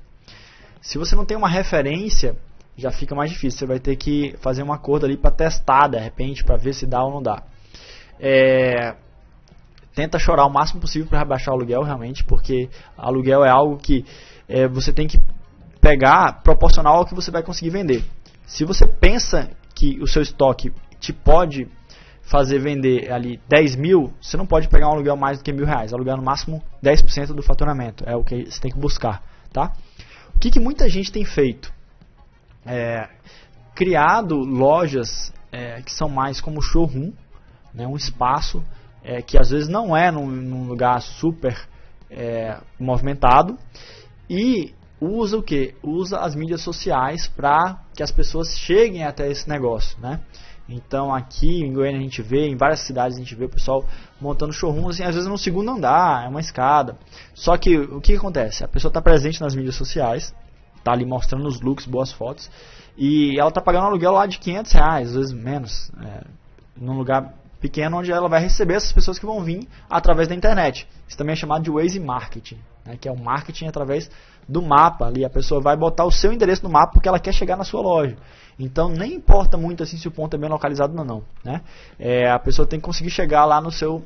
[0.80, 2.34] Se você não tem uma referência,
[2.80, 3.58] já fica mais difícil.
[3.58, 6.86] Você vai ter que fazer um acordo ali para testar, de repente, para ver se
[6.86, 7.42] dá ou não dá.
[8.18, 8.96] É,
[9.94, 14.04] tenta chorar o máximo possível para rebaixar o aluguel, realmente, porque aluguel é algo que
[14.48, 15.20] é, você tem que
[15.80, 18.04] pegar proporcional ao que você vai conseguir vender.
[18.46, 21.68] Se você pensa que o seu estoque te pode
[22.22, 25.66] fazer vender ali 10 mil, você não pode pegar um aluguel mais do que mil
[25.66, 25.92] reais.
[25.92, 28.04] Aluguel no máximo 10% do faturamento.
[28.06, 29.22] É o que você tem que buscar.
[29.52, 29.72] Tá?
[30.34, 31.72] O que, que muita gente tem feito?
[32.64, 33.08] É,
[33.74, 37.12] criado lojas é, que são mais como showroom,
[37.72, 38.62] né, um espaço
[39.02, 41.56] é, que às vezes não é num, num lugar super
[42.10, 43.58] é, movimentado
[44.28, 45.74] e usa o que?
[45.82, 50.20] Usa as mídias sociais para que as pessoas cheguem até esse negócio, né?
[50.68, 53.84] Então aqui em Goiânia a gente vê, em várias cidades a gente vê o pessoal
[54.20, 56.96] montando showrooms, assim, às vezes no segundo andar, é uma escada.
[57.34, 58.62] Só que o que, que acontece?
[58.62, 60.32] A pessoa está presente nas mídias sociais,
[60.80, 62.50] está ali mostrando os looks, boas fotos,
[62.96, 66.24] e ela está pagando um aluguel lá de 500 reais, às vezes menos, é,
[66.76, 70.88] num lugar pequeno onde ela vai receber essas pessoas que vão vir através da internet.
[71.06, 74.10] Isso também é chamado de Waze Marketing, né, que é o marketing através
[74.48, 75.24] do mapa ali.
[75.24, 77.82] A pessoa vai botar o seu endereço no mapa porque ela quer chegar na sua
[77.82, 78.16] loja.
[78.58, 81.22] Então nem importa muito assim se o ponto é bem localizado ou não.
[81.44, 81.60] Né?
[81.98, 84.02] É, a pessoa tem que conseguir chegar lá no seu,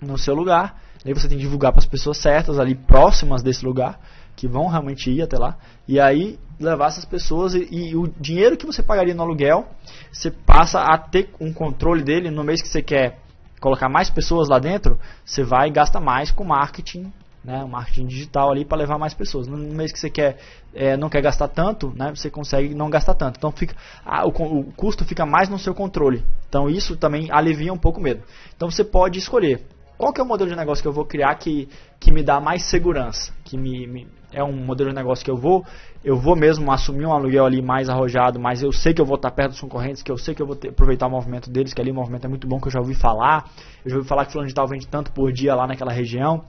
[0.00, 0.80] no seu lugar.
[1.04, 4.00] Aí você tem que divulgar para as pessoas certas ali próximas desse lugar
[4.38, 8.56] que vão realmente ir até lá, e aí levar essas pessoas e, e, o dinheiro
[8.56, 9.66] que você pagaria no aluguel,
[10.12, 13.18] você passa a ter um controle dele no mês que você quer
[13.60, 17.12] colocar mais pessoas lá dentro, você vai e gasta mais com marketing,
[17.42, 19.48] né, marketing digital ali para levar mais pessoas.
[19.48, 20.38] No mês que você quer,
[20.72, 23.38] é, não quer gastar tanto, né, você consegue não gastar tanto.
[23.38, 23.74] Então fica,
[24.06, 26.24] a, o, o custo fica mais no seu controle.
[26.48, 28.22] Então isso também alivia um pouco o medo.
[28.54, 29.66] Então você pode escolher
[29.98, 31.68] qual que é o modelo de negócio que eu vou criar que,
[31.98, 35.36] que me dá mais segurança, que me, me, é um modelo de negócio que eu
[35.36, 35.64] vou,
[36.04, 39.16] eu vou mesmo assumir um aluguel ali mais arrojado, mas eu sei que eu vou
[39.16, 41.72] estar perto dos concorrentes, que eu sei que eu vou ter, aproveitar o movimento deles,
[41.72, 43.50] que ali o movimento é muito bom, que eu já ouvi falar,
[43.84, 46.44] eu já ouvi falar que fulano de tal vende tanto por dia lá naquela região,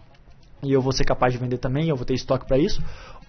[0.64, 2.82] e eu vou ser capaz de vender também, eu vou ter estoque para isso,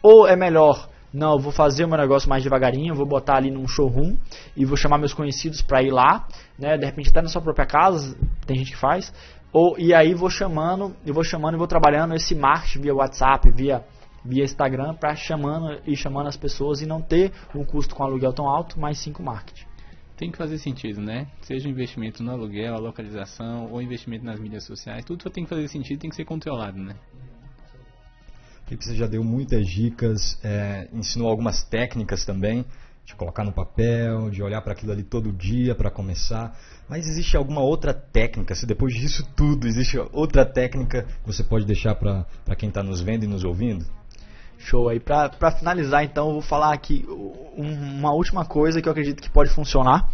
[0.03, 3.51] ou é melhor não, eu vou fazer o meu negócio mais devagarinho, vou botar ali
[3.51, 4.17] num showroom
[4.57, 6.25] e vou chamar meus conhecidos para ir lá,
[6.57, 6.79] né?
[6.79, 9.13] De repente até na sua própria casa, tem gente que faz,
[9.53, 13.51] ou, e aí vou chamando, eu vou chamando e vou trabalhando esse marketing via WhatsApp,
[13.51, 13.85] via,
[14.25, 18.33] via Instagram, para chamando e chamando as pessoas e não ter um custo com aluguel
[18.33, 19.66] tão alto, mas sim com marketing.
[20.16, 21.29] Tem que fazer sentido, né?
[21.41, 25.45] Seja o investimento no aluguel, a localização ou investimento nas mídias sociais, tudo só tem
[25.45, 26.95] que fazer sentido tem que ser controlado, né?
[28.77, 32.64] que você já deu muitas dicas, é, ensinou algumas técnicas também
[33.05, 36.57] de colocar no papel, de olhar para aquilo ali todo dia para começar.
[36.89, 38.55] Mas existe alguma outra técnica?
[38.55, 43.01] Se depois disso tudo existe outra técnica que você pode deixar para quem está nos
[43.01, 43.85] vendo e nos ouvindo?
[44.61, 45.01] Show aí.
[45.01, 47.05] Para finalizar, então, eu vou falar aqui
[47.57, 50.09] uma última coisa que eu acredito que pode funcionar,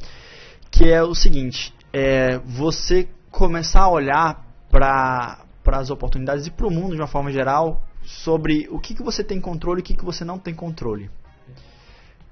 [0.70, 6.70] que é o seguinte: é você começar a olhar para as oportunidades e para o
[6.70, 9.96] mundo de uma forma geral sobre o que, que você tem controle e o que,
[9.96, 11.10] que você não tem controle.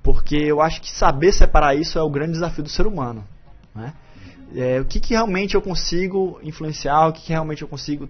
[0.02, 3.24] Porque eu acho que saber separar isso é o grande desafio do ser humano.
[3.74, 3.92] Né?
[4.54, 8.08] É, o que, que realmente eu consigo influenciar, o que, que realmente eu consigo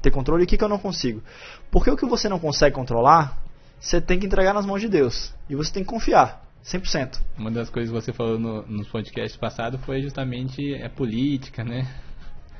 [0.00, 1.22] ter controle e o que, que eu não consigo.
[1.70, 3.42] Porque o que você não consegue controlar,
[3.80, 5.32] você tem que entregar nas mãos de Deus.
[5.48, 6.42] E você tem que confiar.
[6.64, 7.20] 100%.
[7.36, 11.88] Uma das coisas que você falou no, nos podcasts passados foi justamente a política, né?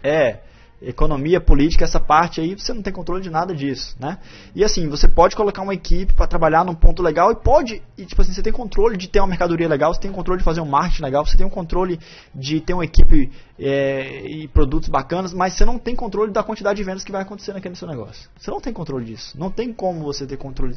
[0.02, 0.40] É,
[0.82, 4.18] economia, política, essa parte aí, você não tem controle de nada disso, né?
[4.54, 8.04] E assim, você pode colocar uma equipe para trabalhar num ponto legal e pode, e,
[8.04, 10.60] tipo assim, você tem controle de ter uma mercadoria legal, você tem controle de fazer
[10.60, 11.98] um marketing legal, você tem um controle
[12.34, 16.76] de ter uma equipe é, e produtos bacanas, mas você não tem controle da quantidade
[16.76, 18.28] de vendas que vai acontecer naquele seu negócio.
[18.36, 19.38] Você não tem controle disso.
[19.38, 20.76] Não tem como você ter controle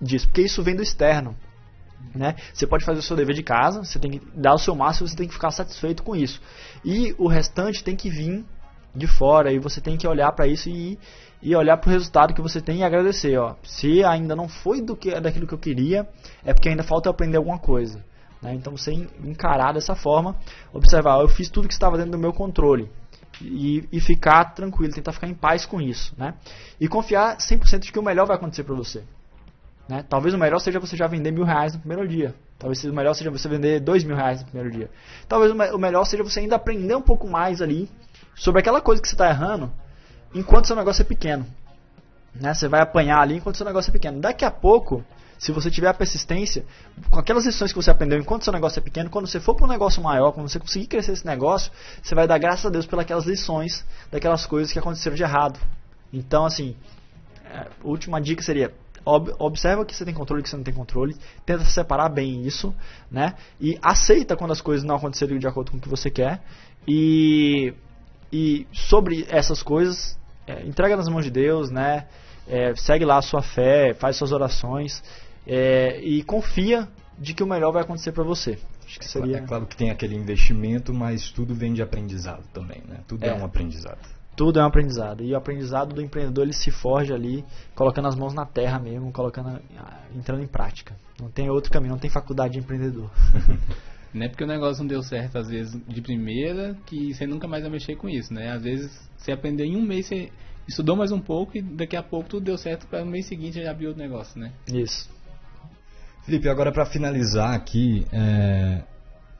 [0.00, 1.36] disso, porque isso vem do externo.
[2.14, 2.34] Né?
[2.52, 5.06] Você pode fazer o seu dever de casa, você tem que dar o seu máximo,
[5.06, 6.40] você tem que ficar satisfeito com isso.
[6.84, 8.44] E o restante tem que vir
[8.94, 10.98] de fora e você tem que olhar para isso e,
[11.42, 13.36] e olhar para o resultado que você tem e agradecer.
[13.38, 13.54] Ó.
[13.62, 16.06] Se ainda não foi do que daquilo que eu queria,
[16.44, 18.04] é porque ainda falta aprender alguma coisa.
[18.42, 18.54] Né?
[18.54, 20.36] Então você encarar dessa forma,
[20.72, 22.90] observar, eu fiz tudo que estava dentro do meu controle.
[23.40, 26.14] E, e, ficar tranquilo, tentar ficar em paz com isso.
[26.18, 26.34] Né?
[26.78, 29.02] E confiar 100% de que o melhor vai acontecer para você.
[29.88, 30.04] Né?
[30.08, 32.34] Talvez o melhor seja você já vender mil reais no primeiro dia.
[32.58, 34.90] Talvez o melhor seja você vender dois mil reais no primeiro dia.
[35.26, 37.90] Talvez o melhor seja você ainda aprender um pouco mais ali
[38.34, 39.72] sobre aquela coisa que você está errando
[40.34, 41.46] enquanto seu negócio é pequeno.
[42.34, 42.54] Né?
[42.54, 44.20] Você vai apanhar ali enquanto seu negócio é pequeno.
[44.20, 45.04] Daqui a pouco,
[45.38, 46.64] se você tiver a persistência,
[47.10, 49.66] com aquelas lições que você aprendeu enquanto seu negócio é pequeno, quando você for para
[49.66, 51.70] um negócio maior, quando você conseguir crescer esse negócio,
[52.02, 55.58] você vai dar graças a Deus pelas lições daquelas coisas que aconteceram de errado.
[56.12, 56.76] Então, assim,
[57.44, 58.72] a é, última dica seria
[59.04, 62.74] ob observa que você tem controle que você não tem controle, tenta separar bem isso,
[63.10, 63.34] né?
[63.60, 66.40] E aceita quando as coisas não acontecerem de acordo com o que você quer
[66.86, 67.74] e
[68.32, 72.06] e sobre essas coisas, é, entrega nas mãos de Deus, né?
[72.48, 75.02] É, segue lá a sua fé, faz suas orações
[75.46, 78.58] é, e confia de que o melhor vai acontecer para você.
[78.84, 79.38] Acho que seria...
[79.38, 83.00] É claro que tem aquele investimento, mas tudo vem de aprendizado também, né?
[83.06, 83.98] Tudo é, é um aprendizado.
[84.34, 85.22] Tudo é um aprendizado.
[85.22, 89.12] E o aprendizado do empreendedor ele se forja ali, colocando as mãos na terra mesmo,
[89.12, 90.96] colocando, ah, entrando em prática.
[91.20, 93.10] Não tem outro caminho, não tem faculdade de empreendedor.
[94.12, 97.48] Não é porque o negócio não deu certo, às vezes, de primeira, que você nunca
[97.48, 98.50] mais vai mexer com isso, né?
[98.50, 100.30] Às vezes, você aprender em um mês, você
[100.68, 103.62] estudou mais um pouco e daqui a pouco tudo deu certo para no mês seguinte
[103.62, 104.52] já abriu outro negócio, né?
[104.68, 105.08] Isso.
[106.24, 108.82] Felipe, agora para finalizar aqui, é...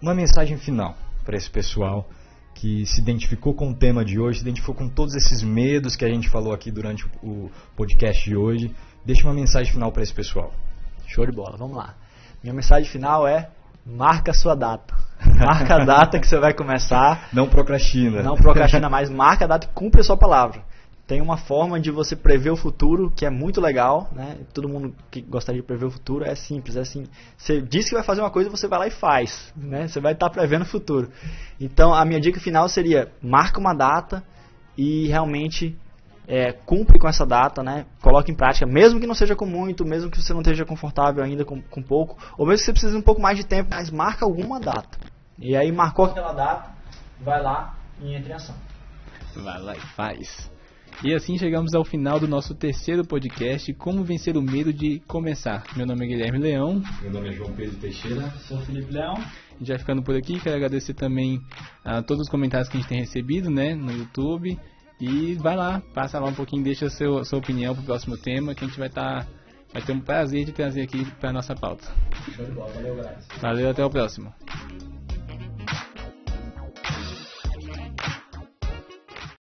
[0.00, 2.08] uma mensagem final para esse pessoal
[2.54, 6.04] que se identificou com o tema de hoje, se identificou com todos esses medos que
[6.04, 8.74] a gente falou aqui durante o podcast de hoje.
[9.04, 10.52] Deixa uma mensagem final para esse pessoal.
[11.06, 11.94] Show de bola, vamos lá.
[12.42, 13.48] Minha mensagem final é
[13.84, 14.94] marca a sua data.
[15.38, 17.28] Marca a data que você vai começar.
[17.32, 18.22] Não procrastina.
[18.24, 20.64] Não procrastina mais, marca a data e cumpre a sua palavra.
[21.06, 24.38] Tem uma forma de você prever o futuro que é muito legal, né?
[24.52, 27.04] Todo mundo que gostaria de prever o futuro é simples, é assim.
[27.36, 29.86] Você diz que vai fazer uma coisa, você vai lá e faz, né?
[29.86, 31.10] Você vai estar prevendo o futuro.
[31.60, 34.24] Então, a minha dica final seria: marca uma data
[34.76, 35.76] e realmente
[36.32, 37.84] é, cumpre com essa data, né?
[38.00, 41.22] Coloque em prática, mesmo que não seja com muito, mesmo que você não esteja confortável
[41.22, 43.68] ainda com, com pouco, ou mesmo que você precise de um pouco mais de tempo,
[43.70, 44.98] mas marca alguma data.
[45.38, 46.70] E aí marcou aquela data,
[47.20, 48.54] vai lá e entre em ação.
[49.36, 50.50] Vai lá e faz.
[51.04, 55.64] E assim chegamos ao final do nosso terceiro podcast, Como Vencer o Medo de Começar.
[55.76, 56.82] Meu nome é Guilherme Leão.
[57.02, 58.30] Meu nome é João Pedro Teixeira.
[58.48, 59.16] Sou Felipe Leão.
[59.60, 60.40] Vai ficando por aqui.
[60.40, 61.40] Quero agradecer também
[61.84, 64.58] a todos os comentários que a gente tem recebido né, no YouTube.
[65.02, 68.54] E vai lá, passa lá um pouquinho, deixa a sua, sua opinião pro próximo tema,
[68.54, 69.24] que a gente vai estar.
[69.24, 69.30] Tá,
[69.72, 71.92] vai ter um prazer de trazer aqui para nossa pauta.
[72.30, 73.02] Show de bola, valeu.
[73.40, 74.32] Valeu, até o próximo.